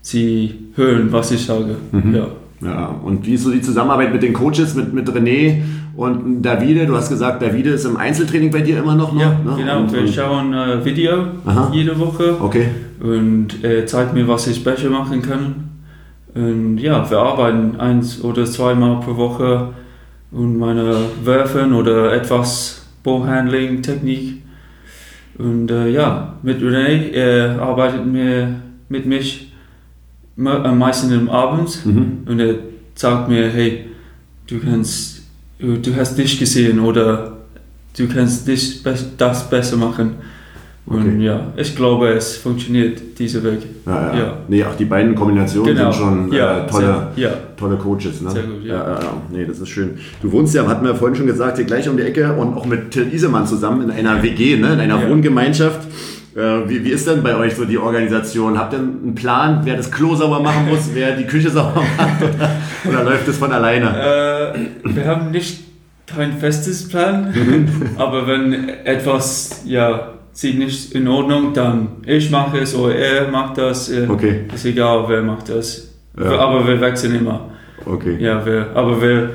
sie 0.02 0.54
hören, 0.74 1.10
was 1.10 1.30
ich 1.30 1.44
sage. 1.44 1.76
Ja. 2.12 2.28
Ja, 2.62 2.86
und 2.86 3.26
wie 3.26 3.34
ist 3.34 3.44
so 3.44 3.50
die 3.50 3.60
Zusammenarbeit 3.60 4.14
mit 4.14 4.22
den 4.22 4.32
Coaches, 4.32 4.74
mit, 4.74 4.90
mit 4.94 5.06
René 5.10 5.60
und 5.94 6.40
Davide? 6.40 6.86
Du 6.86 6.96
hast 6.96 7.10
gesagt, 7.10 7.42
Davide 7.42 7.68
ist 7.68 7.84
im 7.84 7.98
Einzeltraining 7.98 8.50
bei 8.50 8.62
dir 8.62 8.78
immer 8.78 8.94
noch, 8.94 9.12
ne? 9.12 9.20
Ja, 9.20 9.28
ne? 9.28 9.56
genau. 9.58 9.80
Und, 9.80 9.92
wir 9.92 10.08
schauen 10.08 10.54
äh, 10.54 10.82
Video 10.82 11.26
Aha. 11.44 11.70
jede 11.74 11.98
Woche 11.98 12.34
okay, 12.40 12.68
und 12.98 13.62
er 13.62 13.84
zeigt 13.86 14.14
mir, 14.14 14.26
was 14.26 14.46
ich 14.46 14.64
besser 14.64 14.88
machen 14.88 15.20
kann. 15.20 15.75
Und 16.36 16.76
ja, 16.78 17.08
wir 17.08 17.18
arbeiten 17.18 17.80
eins 17.80 18.22
oder 18.22 18.44
zweimal 18.44 19.00
pro 19.00 19.16
Woche 19.16 19.72
und 20.30 20.58
meine 20.58 20.94
Werfen 21.24 21.72
oder 21.72 22.12
etwas 22.12 22.86
Ballhandling-Technik. 23.02 24.42
Und 25.38 25.70
äh, 25.70 25.88
ja, 25.88 26.34
mit 26.42 26.60
René, 26.60 27.10
er 27.12 27.62
arbeitet 27.62 28.04
mir, 28.04 28.56
mit 28.90 29.06
mich 29.06 29.52
am 30.36 30.78
meisten 30.78 31.10
am 31.14 31.30
Abend 31.30 31.86
mhm. 31.86 32.18
und 32.26 32.38
er 32.38 32.56
sagt 32.94 33.30
mir, 33.30 33.48
hey, 33.48 33.86
du 34.46 34.58
kannst, 34.60 35.22
du 35.58 35.96
hast 35.96 36.18
dich 36.18 36.38
gesehen 36.38 36.80
oder 36.80 37.38
du 37.96 38.06
kannst 38.08 38.46
dich 38.46 38.82
das 39.16 39.48
besser 39.48 39.78
machen. 39.78 40.16
Und 40.86 41.00
Okay. 41.00 41.24
ja, 41.24 41.40
ich 41.56 41.74
glaube, 41.74 42.10
es 42.10 42.36
funktioniert, 42.36 43.18
dieser 43.18 43.42
Weg. 43.42 43.58
ja, 43.86 43.92
ja. 44.14 44.18
Ja. 44.18 44.36
Nee, 44.46 44.62
auch 44.64 44.76
die 44.76 44.84
beiden 44.84 45.16
Kombinationen 45.16 45.74
Genau. 45.76 45.90
sind 45.90 46.00
schon 46.00 46.32
ja, 46.32 46.60
äh, 46.64 46.66
tolle, 46.68 47.08
Sehr, 47.16 47.32
tolle 47.56 47.76
Coaches. 47.76 48.20
Ne? 48.20 48.30
Sehr 48.30 48.42
gut, 48.44 48.64
ja. 48.64 48.74
ja. 48.76 48.90
Ja, 49.00 49.12
Nee, 49.32 49.44
das 49.46 49.58
ist 49.58 49.68
schön. 49.68 49.98
Du 50.22 50.30
wohnst 50.30 50.54
ja, 50.54 50.64
hatten 50.68 50.84
wir 50.86 50.94
vorhin 50.94 51.16
schon 51.16 51.26
gesagt, 51.26 51.56
hier 51.56 51.66
gleich 51.66 51.88
um 51.88 51.96
die 51.96 52.04
Ecke 52.04 52.32
und 52.34 52.56
auch 52.56 52.66
mit 52.66 52.92
Till 52.92 53.12
Isemann 53.12 53.46
zusammen 53.48 53.82
in 53.82 53.90
einer 53.90 54.22
WG, 54.22 54.56
ne? 54.58 54.74
in 54.74 54.80
einer. 54.80 55.08
Wohngemeinschaft. 55.10 55.80
Äh, 56.36 56.68
Wie, 56.68 56.84
wie 56.84 56.90
ist 56.90 57.06
denn 57.08 57.22
bei 57.24 57.34
euch 57.36 57.56
so 57.56 57.64
die 57.64 57.78
Organisation? 57.78 58.56
Habt 58.58 58.74
ihr 58.74 58.78
einen 58.78 59.14
Plan, 59.16 59.62
wer 59.64 59.76
das 59.76 59.90
Klo 59.90 60.14
sauber 60.14 60.38
machen 60.40 60.68
muss, 60.68 60.90
wer 60.94 61.16
die 61.16 61.24
Küche 61.24 61.50
sauber 61.50 61.82
macht? 61.96 62.22
Oder, 62.22 62.50
oder 63.00 63.04
läuft 63.10 63.26
das 63.26 63.38
von 63.38 63.50
alleine? 63.50 64.54
Äh, 64.54 64.94
wir 64.94 65.04
haben 65.06 65.30
nicht 65.32 65.64
kein 66.06 66.32
festes 66.38 66.88
Plan, 66.88 67.32
Mhm. 67.34 67.68
aber 67.96 68.26
wenn 68.28 68.68
etwas 68.84 69.62
ja, 69.64 70.12
sieht 70.36 70.58
nicht 70.58 70.92
in 70.92 71.08
Ordnung, 71.08 71.54
dann 71.54 71.88
ich 72.04 72.30
mache 72.30 72.58
es 72.58 72.74
oder 72.74 72.94
er 72.94 73.28
macht 73.30 73.56
das. 73.56 73.88
Äh, 73.88 74.06
Okay, 74.08 74.42
Ist 74.54 74.66
egal, 74.66 75.04
wer 75.08 75.22
macht 75.22 75.48
das. 75.48 75.94
Ja. 76.18 76.38
Aber 76.38 76.66
wir 76.66 76.78
wechseln 76.80 77.14
immer. 77.16 77.50
okay. 77.86 78.16
Ja, 78.20 78.44
wir, 78.44 78.70
aber 78.74 79.00
wir 79.00 79.30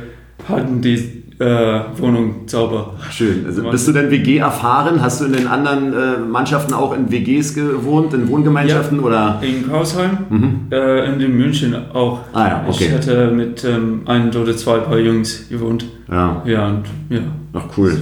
halten 0.47 0.79
die 0.81 1.20
äh, 1.41 1.81
Wohnung 1.99 2.35
sauber. 2.45 2.93
Schön. 3.09 3.45
Also 3.47 3.63
bist 3.69 3.87
du 3.87 3.91
denn 3.93 4.11
WG 4.11 4.37
erfahren? 4.37 5.01
Hast 5.01 5.21
du 5.21 5.25
in 5.25 5.33
den 5.33 5.47
anderen 5.47 5.91
äh, 5.93 6.17
Mannschaften 6.19 6.73
auch 6.73 6.95
in 6.95 7.11
WGs 7.11 7.55
gewohnt, 7.55 8.13
in 8.13 8.27
Wohngemeinschaften 8.29 8.99
oder? 8.99 9.39
In 9.41 9.67
Krausheim, 9.67 10.17
Mhm. 10.29 10.53
äh, 10.69 11.09
und 11.11 11.19
in 11.19 11.35
München 11.35 11.75
auch. 11.93 12.19
Ah 12.33 12.47
ja, 12.47 12.65
Ich 12.69 12.75
okay. 12.75 12.91
hatte 12.93 13.31
mit 13.31 13.63
ähm, 13.65 14.01
ein 14.05 14.29
oder 14.35 14.55
zwei 14.55 14.77
paar 14.77 14.99
Jungs 14.99 15.49
gewohnt. 15.49 15.85
Ja, 16.11 16.41
Ja, 16.45 16.67
und 16.67 16.83
ja. 17.09 17.19
ach 17.53 17.63
cool. 17.77 17.93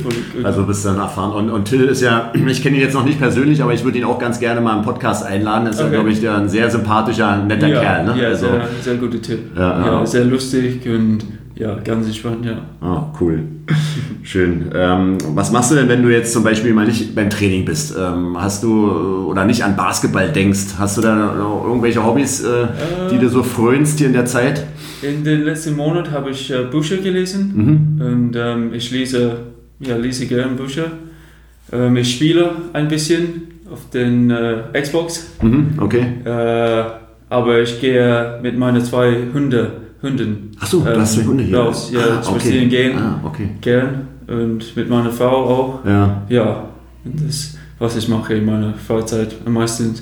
Also 0.43 0.63
bist 0.63 0.83
du 0.83 0.89
dann 0.89 0.97
erfahren. 0.99 1.31
Und, 1.33 1.49
und 1.51 1.65
Till 1.65 1.83
ist 1.85 2.01
ja, 2.01 2.31
ich 2.47 2.61
kenne 2.61 2.75
ihn 2.77 2.81
jetzt 2.81 2.93
noch 2.95 3.05
nicht 3.05 3.19
persönlich, 3.19 3.61
aber 3.63 3.71
ich 3.73 3.83
würde 3.85 3.99
ihn 3.99 4.03
auch 4.03 4.19
ganz 4.19 4.39
gerne 4.39 4.59
mal 4.61 4.77
im 4.77 4.83
Podcast 4.83 5.25
einladen. 5.25 5.67
Ist 5.67 5.79
ja, 5.79 5.85
Okay. 5.85 5.95
glaube 5.95 6.09
ich, 6.11 6.27
ein 6.27 6.49
sehr 6.49 6.69
sympathischer, 6.69 7.37
netter 7.37 7.67
ja, 7.67 7.79
Kerl. 7.79 8.05
Ne? 8.05 8.21
Ja, 8.21 8.27
also, 8.29 8.47
sehr, 8.47 8.61
sehr 8.81 8.95
guter 8.95 9.21
Tipp. 9.21 9.39
Ja, 9.55 9.85
ja. 9.85 10.05
sehr 10.05 10.25
lustig 10.25 10.85
und 10.87 11.19
ja, 11.59 11.75
ganz 11.83 12.07
entspannt, 12.07 12.45
ja. 12.45 12.57
ah, 12.81 13.13
cool. 13.21 13.43
Schön. 14.23 14.71
Ähm, 14.73 15.17
was 15.35 15.51
machst 15.51 15.69
du 15.71 15.75
denn, 15.75 15.87
wenn 15.89 16.01
du 16.01 16.09
jetzt 16.09 16.33
zum 16.33 16.43
Beispiel 16.43 16.73
mal 16.73 16.85
nicht 16.87 17.13
beim 17.13 17.29
Training 17.29 17.65
bist? 17.65 17.95
Ähm, 17.99 18.35
hast 18.39 18.63
du 18.63 18.87
äh, 18.87 18.91
oder 19.29 19.45
nicht 19.45 19.63
an 19.63 19.75
Basketball 19.75 20.29
denkst? 20.31 20.75
Hast 20.79 20.97
du 20.97 21.01
da 21.01 21.13
noch 21.15 21.63
irgendwelche 21.65 22.03
Hobbys, 22.03 22.43
äh, 22.43 22.67
die 23.11 23.17
du 23.19 23.29
so 23.29 23.43
frönst 23.43 23.99
hier 23.99 24.07
in 24.07 24.13
der 24.13 24.25
Zeit? 24.25 24.65
In 25.01 25.23
den 25.23 25.43
letzten 25.43 25.75
Monaten 25.75 26.11
habe 26.11 26.31
ich 26.31 26.49
äh, 26.51 26.63
Bücher 26.71 26.97
gelesen 26.97 27.51
Mhm. 27.55 28.01
und 28.05 28.35
ähm, 28.35 28.73
ich 28.73 28.89
lese, 28.91 29.37
ja, 29.79 29.95
lese 29.97 30.25
gerne 30.27 30.53
Bücher. 30.53 30.85
Ähm, 31.71 31.95
ich 31.97 32.15
spiele 32.15 32.51
ein 32.73 32.87
bisschen 32.87 33.43
auf 33.71 33.89
den 33.91 34.31
äh, 34.31 34.63
Xbox, 34.81 35.27
Mhm. 35.41 35.73
Okay. 35.77 36.05
äh, 36.25 36.83
aber 37.29 37.61
ich 37.61 37.79
gehe 37.79 38.39
mit 38.41 38.57
meinen 38.57 38.83
zwei 38.83 39.15
Hunde, 39.33 39.71
Hunden 40.01 40.51
Achso, 40.59 40.79
du 40.79 40.89
Ähm, 40.89 41.01
hast 41.01 41.13
zwei 41.15 41.25
Hunde 41.25 41.43
hier. 41.43 41.57
raus, 41.59 41.91
ja, 41.93 41.99
Ah, 42.19 42.23
spazieren 42.23 42.69
gehen. 42.69 42.97
Ah, 42.97 43.19
okay. 43.25 43.49
gern 43.61 44.07
und 44.27 44.75
mit 44.75 44.89
meiner 44.89 45.09
Frau 45.11 45.45
auch. 45.45 45.85
Ja. 45.85 46.21
Ja, 46.29 46.65
und 47.03 47.27
das, 47.27 47.57
was 47.79 47.95
ich 47.97 48.07
mache 48.07 48.35
in 48.35 48.45
meiner 48.45 48.73
Freizeit 48.75 49.35
am 49.45 49.53
meisten. 49.53 49.95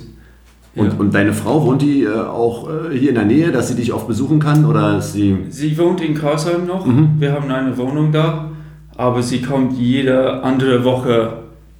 Ja. 0.75 0.83
Und, 0.83 0.99
und 0.99 1.13
deine 1.15 1.33
Frau, 1.33 1.65
wohnt 1.65 1.81
die 1.81 2.03
äh, 2.03 2.09
auch 2.15 2.69
äh, 2.69 2.95
hier 2.97 3.09
in 3.09 3.15
der 3.15 3.25
Nähe, 3.25 3.51
dass 3.51 3.69
sie 3.69 3.75
dich 3.75 3.91
oft 3.93 4.07
besuchen 4.07 4.39
kann? 4.39 4.65
Oder 4.65 5.01
sie. 5.01 5.37
Sie 5.49 5.75
wohnt 5.77 6.01
in 6.01 6.13
Karlsheim 6.13 6.67
noch. 6.67 6.85
Mhm. 6.85 7.15
Wir 7.19 7.31
haben 7.31 7.49
eine 7.49 7.75
Wohnung 7.77 8.11
da, 8.11 8.51
aber 8.95 9.23
sie 9.23 9.41
kommt 9.41 9.73
jede 9.79 10.43
andere 10.43 10.83
Woche 10.83 11.33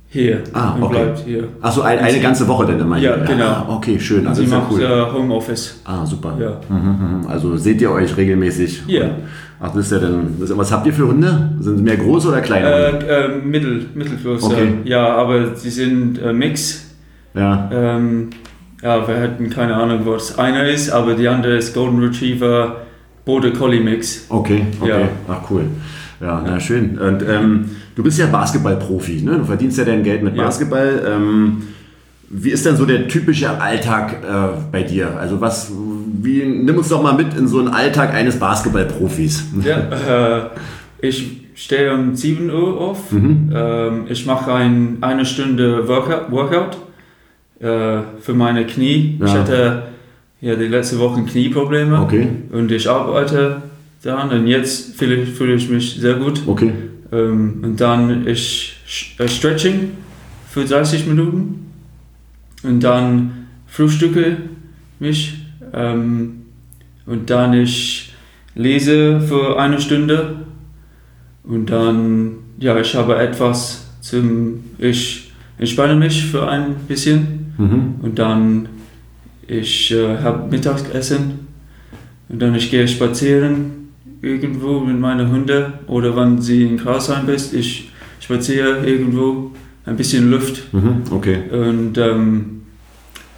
hier 0.09 0.41
Ah, 0.53 0.73
und 0.75 0.83
okay. 0.83 0.93
bleibt 1.03 1.19
hier. 1.19 1.43
Achso, 1.61 1.81
ein, 1.81 1.99
eine 1.99 2.19
ganze 2.19 2.47
Woche 2.47 2.65
denn 2.65 2.79
immer 2.79 2.97
Ja, 2.97 3.15
hier? 3.15 3.25
genau. 3.25 3.45
Ah, 3.45 3.65
okay, 3.69 3.99
schön. 3.99 4.25
Also 4.25 4.39
sie 4.41 4.45
ist 4.47 4.53
ja 4.53 4.59
macht 4.59 4.71
cool. 4.71 4.81
äh, 4.81 5.13
Homeoffice. 5.13 5.81
Ah, 5.85 6.05
super. 6.05 6.37
Ja. 6.39 6.59
Mhm, 6.69 7.19
mhm. 7.21 7.27
Also 7.27 7.57
seht 7.57 7.81
ihr 7.81 7.91
euch 7.91 8.15
regelmäßig? 8.15 8.83
Ja. 8.87 9.03
Und- 9.03 9.11
Ach, 9.59 9.69
das 9.73 9.85
ist 9.87 9.91
ja 9.91 9.97
dann. 9.99 10.35
Das, 10.39 10.55
was 10.55 10.71
habt 10.71 10.85
ihr 10.85 10.93
für 10.93 11.07
Hunde? 11.07 11.49
Sind 11.59 11.77
sie 11.77 11.83
mehr 11.83 11.97
groß 11.97 12.27
oder 12.27 12.41
kleine? 12.41 12.67
Äh, 12.67 13.25
äh, 13.25 13.37
mittel, 13.43 13.87
mittelgroß. 13.95 14.43
Okay. 14.43 14.67
Ja, 14.83 15.15
aber 15.15 15.55
sie 15.55 15.71
sind 15.71 16.21
äh, 16.21 16.31
Mix. 16.31 16.91
Ja. 17.33 17.67
Ähm, 17.73 18.29
ja, 18.83 19.07
wir 19.07 19.19
hatten 19.19 19.49
keine 19.49 19.75
Ahnung, 19.75 20.01
was 20.05 20.37
einer 20.37 20.63
ist, 20.69 20.91
aber 20.91 21.15
die 21.15 21.27
andere 21.27 21.57
ist 21.57 21.73
Golden 21.73 21.99
Retriever 21.99 22.77
Border 23.25 23.49
Collie 23.49 23.79
Mix. 23.81 24.27
Okay, 24.29 24.67
okay. 24.79 24.89
Ja. 24.89 25.07
Ach, 25.27 25.41
cool. 25.49 25.63
Ja, 26.21 26.41
na 26.45 26.59
schön. 26.59 26.97
Und 26.99 27.23
ähm, 27.27 27.65
du 27.97 28.03
bist 28.03 28.17
ja 28.19 28.27
Basketballprofi, 28.27 29.23
ne? 29.23 29.37
Du 29.39 29.43
verdienst 29.43 29.77
ja 29.77 29.83
dein 29.83 30.03
Geld 30.03 30.23
mit 30.23 30.35
Ja. 30.37 30.43
Basketball. 30.45 31.01
Ähm, 31.05 31.63
wie 32.29 32.51
ist 32.51 32.65
denn 32.65 32.75
so 32.77 32.85
der 32.85 33.07
typische 33.07 33.59
Alltag 33.59 34.17
äh, 34.23 34.57
bei 34.71 34.83
dir? 34.83 35.17
Also 35.19 35.41
was, 35.41 35.71
wie, 36.21 36.43
nimm 36.45 36.77
uns 36.77 36.89
doch 36.89 37.01
mal 37.01 37.13
mit 37.15 37.33
in 37.37 37.47
so 37.47 37.59
einen 37.59 37.69
Alltag 37.69 38.13
eines 38.13 38.37
Basketballprofis. 38.37 39.45
Ja, 39.63 40.37
äh, 40.37 40.49
ich 41.01 41.41
stehe 41.55 41.93
um 41.93 42.15
7 42.15 42.49
Uhr 42.49 42.79
auf. 42.81 43.11
Mhm. 43.11 43.51
Ähm, 43.53 44.05
ich 44.09 44.25
mache 44.25 44.53
ein, 44.53 44.97
eine 45.01 45.25
Stunde 45.25 45.87
Workout, 45.87 46.31
Workout 46.31 46.77
äh, 47.59 48.01
für 48.21 48.33
meine 48.33 48.65
Knie. 48.65 49.19
Ich 49.23 49.33
Ja. 49.33 49.39
hatte 49.39 49.83
ja 50.41 50.55
die 50.55 50.67
letzte 50.67 50.99
Woche 50.99 51.23
Knieprobleme 51.23 51.99
Okay, 52.01 52.27
und 52.51 52.71
ich 52.71 52.87
arbeite 52.89 53.63
daran 54.03 54.29
und 54.29 54.45
jetzt 54.47 54.95
fühle 54.97 55.15
ich, 55.15 55.29
fühle 55.29 55.55
ich 55.55 55.67
mich 55.69 55.95
sehr 55.99 56.13
gut. 56.15 56.41
okay. 56.45 56.71
Ähm, 57.11 57.59
und 57.63 57.79
dann 57.81 58.27
ich 58.27 58.75
sch- 58.87 59.19
äh, 59.23 59.27
Stretching 59.27 59.91
für 60.49 60.65
30 60.65 61.05
Minuten. 61.07 61.71
Und 62.63 62.81
dann 62.83 63.47
frühstücke 63.67 64.37
mich 64.99 65.35
ähm, 65.73 66.41
und 67.05 67.29
dann 67.29 67.53
ich 67.53 68.13
lese 68.55 69.21
für 69.21 69.59
eine 69.59 69.79
Stunde. 69.79 70.37
Und 71.43 71.67
dann 71.69 72.31
ja 72.59 72.77
ich 72.79 72.95
habe 72.95 73.17
etwas 73.17 73.85
zum 74.01 74.63
ich 74.79 75.31
entspanne 75.59 75.95
mich 75.95 76.25
für 76.25 76.47
ein 76.47 76.75
bisschen. 76.87 77.45
Mhm. 77.59 77.95
und 78.03 78.19
dann 78.19 78.69
ich 79.47 79.91
äh, 79.91 80.17
habe 80.19 80.47
Mittagessen. 80.49 81.47
Und 82.29 82.39
dann 82.41 82.53
ich 82.55 82.69
gehe 82.69 82.87
spazieren 82.87 83.76
irgendwo 84.21 84.79
mit 84.79 84.99
meinen 84.99 85.31
Hunden 85.31 85.73
oder 85.87 86.15
wenn 86.15 86.41
sie 86.41 86.63
in 86.65 86.77
Grasheim 86.77 87.25
bist, 87.25 87.53
ich 87.53 87.91
spaziere 88.19 88.85
irgendwo 88.85 89.51
ein 89.85 89.95
bisschen 89.95 90.29
Luft 90.31 90.73
Mhm. 90.73 91.03
Okay. 91.11 91.37
und 91.51 91.97
ähm, 91.97 92.61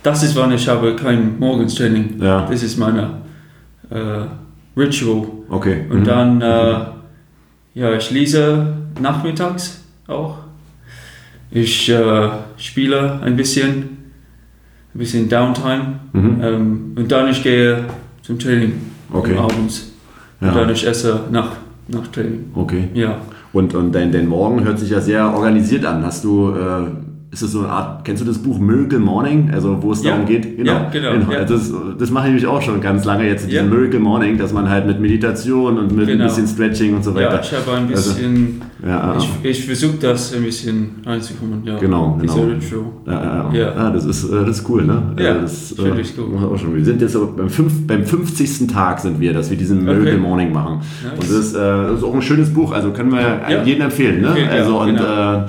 das 0.04 0.24
ist 0.24 0.36
wann 0.36 0.52
ich 0.54 0.68
habe 0.68 0.96
kein 0.96 1.38
Morgenstraining. 1.40 2.16
Ja, 2.22 2.46
Das 2.50 2.64
ist 2.64 2.78
meine 2.78 3.22
äh, 3.90 4.26
Ritual 4.80 5.28
okay. 5.50 5.82
und 5.90 6.00
Mhm. 6.02 6.04
dann 6.06 6.42
äh, 6.42 6.76
ja 7.76 7.94
ich 7.96 8.10
lese 8.12 8.74
nachmittags 9.02 9.84
auch. 10.08 10.38
Ich 11.52 11.90
äh, 11.90 12.30
spiele 12.58 13.20
ein 13.22 13.36
bisschen, 13.36 13.72
ein 14.94 15.00
bisschen 15.00 15.28
Downtime 15.30 16.00
Mhm. 16.14 16.38
ähm, 16.42 16.92
und 16.96 17.12
dann 17.12 17.30
ich 17.30 17.44
gehe 17.44 17.84
zum 18.22 18.40
Training 18.40 18.74
Okay. 19.12 19.36
abends. 19.38 19.89
Und 20.42 20.56
dann 20.56 20.68
Ja. 20.68 20.72
ich 20.72 20.88
esse 20.88 21.22
nach, 21.32 21.52
nach 21.88 22.08
Training. 22.08 22.52
Okay. 22.56 22.90
Ja. 22.94 23.18
Und, 23.52 23.74
und 23.76 23.92
dein, 23.94 24.12
dein 24.12 24.28
Morgen 24.28 24.64
hört 24.64 24.80
sich 24.80 24.92
ja 24.92 25.02
sehr 25.02 25.34
organisiert 25.34 25.86
an. 25.86 26.06
Hast 26.06 26.24
du 26.24 26.52
äh, 26.52 26.88
ist 27.32 27.44
es 27.44 27.52
so 27.52 27.60
eine 27.60 27.70
Art, 27.70 28.06
kennst 28.06 28.24
du 28.24 28.26
das 28.26 28.40
Buch 28.40 28.58
Miracle 28.58 28.98
Morning, 28.98 29.52
also 29.54 29.78
wo 29.84 29.92
es 29.92 30.04
Ja. 30.04 30.12
darum 30.14 30.26
geht? 30.26 30.58
Ja, 30.66 30.90
genau, 30.92 31.32
ja. 31.32 31.44
Das, 31.46 31.72
das 32.00 32.10
mache 32.10 32.24
ich 32.26 32.30
nämlich 32.30 32.48
auch 32.48 32.60
schon 32.62 32.82
ganz 32.82 33.06
lange 33.06 33.28
jetzt, 33.28 33.48
diesen. 33.52 33.70
Miracle 33.70 34.00
Morning, 34.00 34.38
dass 34.40 34.52
man 34.52 34.68
halt 34.68 34.88
mit 34.88 35.00
Meditation 35.00 35.78
und 35.78 35.96
mit 35.96 36.08
Genau. 36.08 36.24
ein 36.24 36.28
bisschen 36.28 36.48
Stretching 36.48 36.96
und 36.96 37.04
so 37.04 37.14
weiter. 37.14 37.36
Ja, 37.36 37.40
ich 37.42 37.52
habe 37.54 37.78
ein 37.78 37.88
Also, 37.94 38.14
bisschen, 38.16 38.62
ja, 38.84 39.16
ich, 39.18 39.30
ich 39.50 39.66
versuche 39.66 39.98
das 40.02 40.34
ein 40.34 40.44
bisschen 40.44 40.90
reinzukommen, 41.06 41.62
ja. 41.66 41.78
Genau, 41.78 42.18
genau. 42.20 42.48
Ja, 43.06 43.14
ja, 43.14 43.50
ja. 43.54 43.76
Ja 43.76 43.90
das, 43.92 44.06
ist, 44.06 44.24
äh, 44.24 44.46
das 44.46 44.62
ist 44.62 44.70
cool, 44.70 44.86
ne? 44.86 45.14
Ja, 45.20 45.34
Also 45.34 45.42
das, 45.42 45.74
finde 45.78 46.02
ich 46.02 46.14
cool. 46.18 46.36
Auch 46.52 46.58
schon. 46.58 46.76
Wir 46.76 46.84
sind 46.86 47.00
jetzt 47.00 47.16
beim, 47.38 47.50
fünf, 47.50 47.86
beim 47.86 48.06
50. 48.06 48.68
Tag 48.68 49.00
sind 49.00 49.20
wir, 49.20 49.34
dass 49.34 49.52
wir 49.52 49.58
diesen 49.58 49.84
Miracle 49.84 50.08
Okay. 50.14 50.18
Morning 50.18 50.52
machen. 50.52 50.80
Nice. 51.04 51.12
Und 51.14 51.22
das 51.22 51.30
ist, 51.30 51.54
äh, 51.56 51.60
das 51.60 52.00
ist 52.00 52.04
auch 52.04 52.16
ein 52.16 52.22
schönes 52.24 52.52
Buch, 52.52 52.72
also 52.72 52.90
können 52.92 53.12
wir 53.12 53.40
jedem 53.66 53.84
empfehlen, 53.84 54.22
ne? 54.22 54.36
Ja, 54.46 54.50
also 54.50 54.80
und 54.80 54.96
genau. 54.96 55.04
äh, 55.44 55.46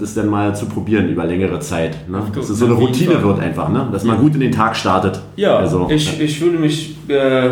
das 0.00 0.14
dann 0.14 0.28
mal 0.28 0.54
zu 0.54 0.66
probieren 0.66 1.08
über 1.08 1.24
längere 1.24 1.60
Zeit. 1.60 2.08
Ne? 2.08 2.22
Dass 2.34 2.48
es 2.50 2.58
so 2.58 2.66
eine 2.66 2.74
Routine 2.74 3.22
wird 3.22 3.40
einfach, 3.40 3.68
ne? 3.68 3.88
Dass 3.92 4.04
man 4.04 4.18
gut 4.18 4.34
in 4.34 4.40
den 4.40 4.52
Tag 4.52 4.76
startet. 4.76 5.20
Ja, 5.36 5.56
Also, 5.56 5.88
ich, 5.90 6.20
ich 6.20 6.38
fühle 6.38 6.58
mich, 6.58 6.96
äh, 7.08 7.50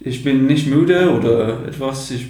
ich 0.00 0.22
bin 0.24 0.46
nicht 0.46 0.66
müde 0.68 1.10
oder 1.16 1.66
etwas, 1.66 2.10
ich 2.10 2.26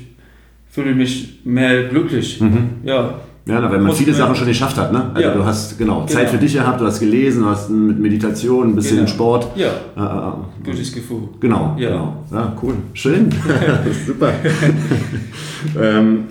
fühle 0.71 0.95
mich 0.95 1.40
mehr 1.45 1.85
glücklich. 1.85 2.40
Mhm. 2.40 2.71
Ja, 2.85 3.21
Ja, 3.46 3.70
weil 3.70 3.78
man 3.78 3.92
viele 3.92 4.14
Sachen 4.14 4.34
schon 4.34 4.46
geschafft 4.46 4.78
hat, 4.78 4.90
ne? 4.90 5.10
Also 5.12 5.28
Ja. 5.28 5.34
du 5.34 5.44
hast 5.44 5.76
genau, 5.76 6.06
Zeit 6.06 6.20
Genau. 6.20 6.30
für 6.30 6.38
dich 6.38 6.54
gehabt, 6.54 6.80
du 6.80 6.86
hast 6.86 6.98
gelesen, 7.00 7.42
du 7.42 7.48
hast 7.50 7.68
mit 7.68 7.98
Meditation, 8.00 8.68
ein 8.70 8.74
bisschen 8.74 8.96
Genau. 8.98 9.08
Sport. 9.08 9.48
ja, 9.54 9.68
Äh, 9.96 10.00
äh, 10.00 10.70
gutes 10.70 10.90
Gefühl. 10.94 11.28
Genau, 11.40 11.76
Ja. 11.78 11.90
genau. 11.90 12.16
Ja, 12.32 12.52
cool. 12.62 12.72
Schön. 12.94 13.28
Super. 14.06 14.30
ähm, 15.80 16.24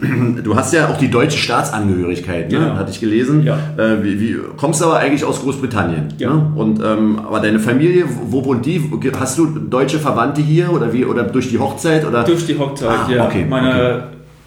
du 0.43 0.55
hast 0.55 0.74
ja 0.74 0.88
auch 0.89 0.98
die 0.98 1.10
deutsche 1.10 1.38
Staatsangehörigkeit, 1.38 2.51
ne? 2.51 2.58
Genau. 2.60 2.75
hatte 2.75 2.89
ich 2.91 3.00
gelesen. 3.00 3.43
Ja. 3.43 3.58
Äh, 3.77 4.03
wie, 4.03 4.20
wie, 4.20 4.36
kommst 4.58 4.82
aber 4.84 4.98
eigentlich 4.98 5.24
aus 5.24 5.41
Großbritannien. 5.41 6.08
Ja. 6.17 6.34
Ne? 6.34 6.51
Und, 6.55 6.82
ähm, 6.84 7.20
aber 7.20 7.39
deine 7.39 7.60
Familie, 7.60 8.05
wo 8.08 8.43
wo 8.43 8.46
wohnt 8.46 8.65
die? 8.65 8.82
Hast 9.20 9.38
du 9.38 9.46
deutsche 9.46 10.00
Verwandte 10.00 10.41
hier 10.41 10.72
oder 10.74 10.91
wie? 10.91 11.05
Oder 11.05 11.24
durch 11.24 11.50
die 11.50 11.60
Hochzeit? 11.60 12.05
Oder? 12.08 12.24
Durch 12.24 12.46
die 12.48 12.58
Hochzeit, 12.58 12.89
Ah, 12.89 13.08
ja. 13.12 13.25
okay, 13.25 13.46
Meine 13.48 14.05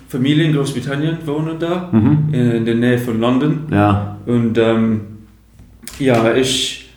Familie 0.08 0.44
in 0.44 0.54
Großbritannien 0.54 1.18
wohnen 1.26 1.58
da, 1.58 1.88
Mhm. 1.92 2.28
in 2.32 2.64
der 2.64 2.74
Nähe 2.76 2.98
von 2.98 3.20
London. 3.20 3.60
Ja. 3.70 4.16
Und 4.26 4.56
ähm, 4.58 5.00
ja, 5.98 6.32
ich, 6.34 6.90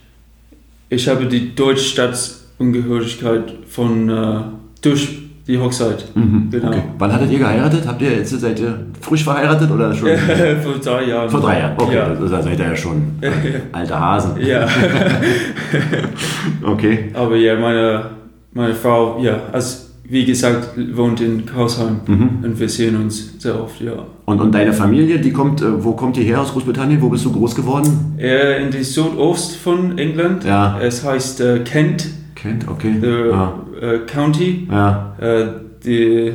ich 0.90 1.08
habe 1.08 1.26
die 1.26 1.56
deutsche 1.56 1.84
Staatsangehörigkeit 1.86 3.54
von, 3.68 4.10
äh, 4.10 4.40
durch 4.82 5.20
die 5.48 5.58
Hochzeit. 5.58 6.06
Mhm. 6.14 6.50
Genau. 6.52 6.68
Okay. 6.68 6.84
Wann 7.00 7.12
hattet 7.12 7.32
ihr 7.32 7.40
geheiratet? 7.40 7.88
Habt 7.88 8.02
ihr 8.04 8.12
jetzt 8.12 8.30
seid 8.40 8.60
ihr 8.60 8.86
frisch 9.02 9.24
verheiratet 9.24 9.72
oder 9.72 9.92
schon? 9.96 10.10
Vor 10.64 10.76
drei 10.80 11.06
Jahren. 11.06 11.30
Vor 11.30 11.42
drei 11.42 11.60
Jahren. 11.60 11.74
Okay, 11.78 11.96
Ja. 11.96 12.10
da 12.14 12.28
seid 12.44 12.60
ihr 12.60 12.66
ja 12.66 12.76
schon 12.76 13.02
alte 13.72 14.00
Hasen. 14.00 14.40
ja. 14.46 14.68
Okay. 16.64 17.10
Aber 17.14 17.36
ja, 17.36 17.56
meine, 17.60 18.06
meine 18.54 18.74
Frau, 18.76 19.20
ja, 19.22 19.40
also 19.52 19.89
wie 20.10 20.26
gesagt, 20.26 20.70
wohnt 20.96 21.22
in 21.22 21.46
Karlsheim 21.46 22.02
Mhm. 22.08 22.30
und 22.44 22.60
wir 22.60 22.68
sehen 22.68 22.96
uns 22.96 23.40
sehr 23.40 23.62
oft, 23.62 23.80
ja. 23.82 24.06
Und, 24.26 24.42
und 24.42 24.52
deine 24.54 24.74
Familie, 24.74 25.20
die 25.20 25.32
kommt, 25.32 25.62
äh, 25.62 25.84
wo 25.84 25.92
kommt 25.94 26.18
ihr 26.18 26.24
her 26.24 26.42
aus 26.42 26.52
Großbritannien? 26.52 27.00
Wo 27.02 27.10
bist 27.10 27.26
du 27.26 27.32
groß 27.32 27.54
geworden? 27.56 28.16
Äh, 28.18 28.64
in 28.64 28.72
die 28.72 28.84
Südost 28.84 29.56
von 29.58 29.98
England. 30.00 30.44
Ja. 30.46 30.80
Es 30.82 31.04
heißt 31.06 31.42
äh, 31.42 31.60
Kent, 31.60 32.08
Kent, 32.36 32.68
okay. 32.68 32.96
the 33.00 33.32
Ah, 33.34 33.54
äh, 33.82 34.00
County. 34.08 34.68
ja. 34.72 35.16
Äh, 35.20 35.46
die, 35.86 36.32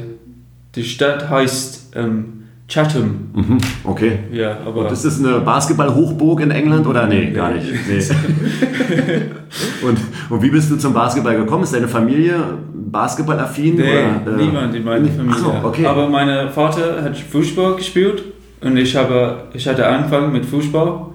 die 0.75 0.85
Stadt 0.85 1.29
heißt 1.29 1.93
ähm, 1.97 2.44
Chatham. 2.75 3.31
Mhm. 3.33 3.59
Okay. 3.85 4.19
Ja, 4.33 4.59
aber 4.67 4.81
Und 4.81 4.93
ist 4.93 5.05
das 5.05 5.21
eine 5.21 5.39
Basketball-Hochburg 5.39 6.41
in 6.41 6.51
England 6.51 6.89
oder 6.89 7.07
nee, 7.07 7.31
gar 7.31 7.53
nicht? 7.53 7.69
Nee. 7.89 8.01
und, 9.87 9.99
und 10.29 10.43
wie 10.43 10.51
bist 10.51 10.73
du 10.73 10.77
zum 10.77 10.93
Basketball 10.93 11.37
gekommen? 11.37 11.63
Ist 11.63 11.73
deine 11.73 11.87
Familie 11.87 12.35
basketballaffin? 12.75 13.77
nee, 13.77 13.83
oder, 13.83 14.39
äh, 14.39 14.45
niemand 14.45 14.75
in 14.75 14.83
meiner 14.83 15.07
Familie. 15.07 15.39
So, 15.39 15.55
okay. 15.63 15.87
Aber 15.87 16.09
mein 16.09 16.51
Vater 16.51 17.01
hat 17.01 17.17
Fußball 17.17 17.77
gespielt 17.77 18.25
und 18.61 18.77
ich, 18.77 18.97
habe, 18.97 19.45
ich 19.53 19.69
hatte 19.69 19.87
angefangen 19.87 20.33
mit 20.33 20.45
Fußball 20.45 21.07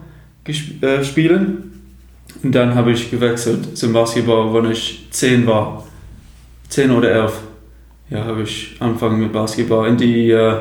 äh, 0.46 1.04
spielen. 1.04 1.74
Und 2.42 2.56
dann 2.56 2.74
habe 2.74 2.92
ich 2.92 3.12
gewechselt 3.12 3.78
zum 3.78 3.92
Basketball, 3.92 4.54
wenn 4.54 4.72
ich 4.72 5.08
10 5.10 5.46
war. 5.46 5.84
10 6.70 6.92
oder 6.92 7.12
11. 7.12 7.34
Ja, 8.12 8.24
habe 8.24 8.44
ich 8.44 8.78
angefangen 8.80 9.20
mit 9.20 9.34
Basketball 9.34 9.89
in 9.89 9.98
die 9.98 10.32
äh, 10.32 10.54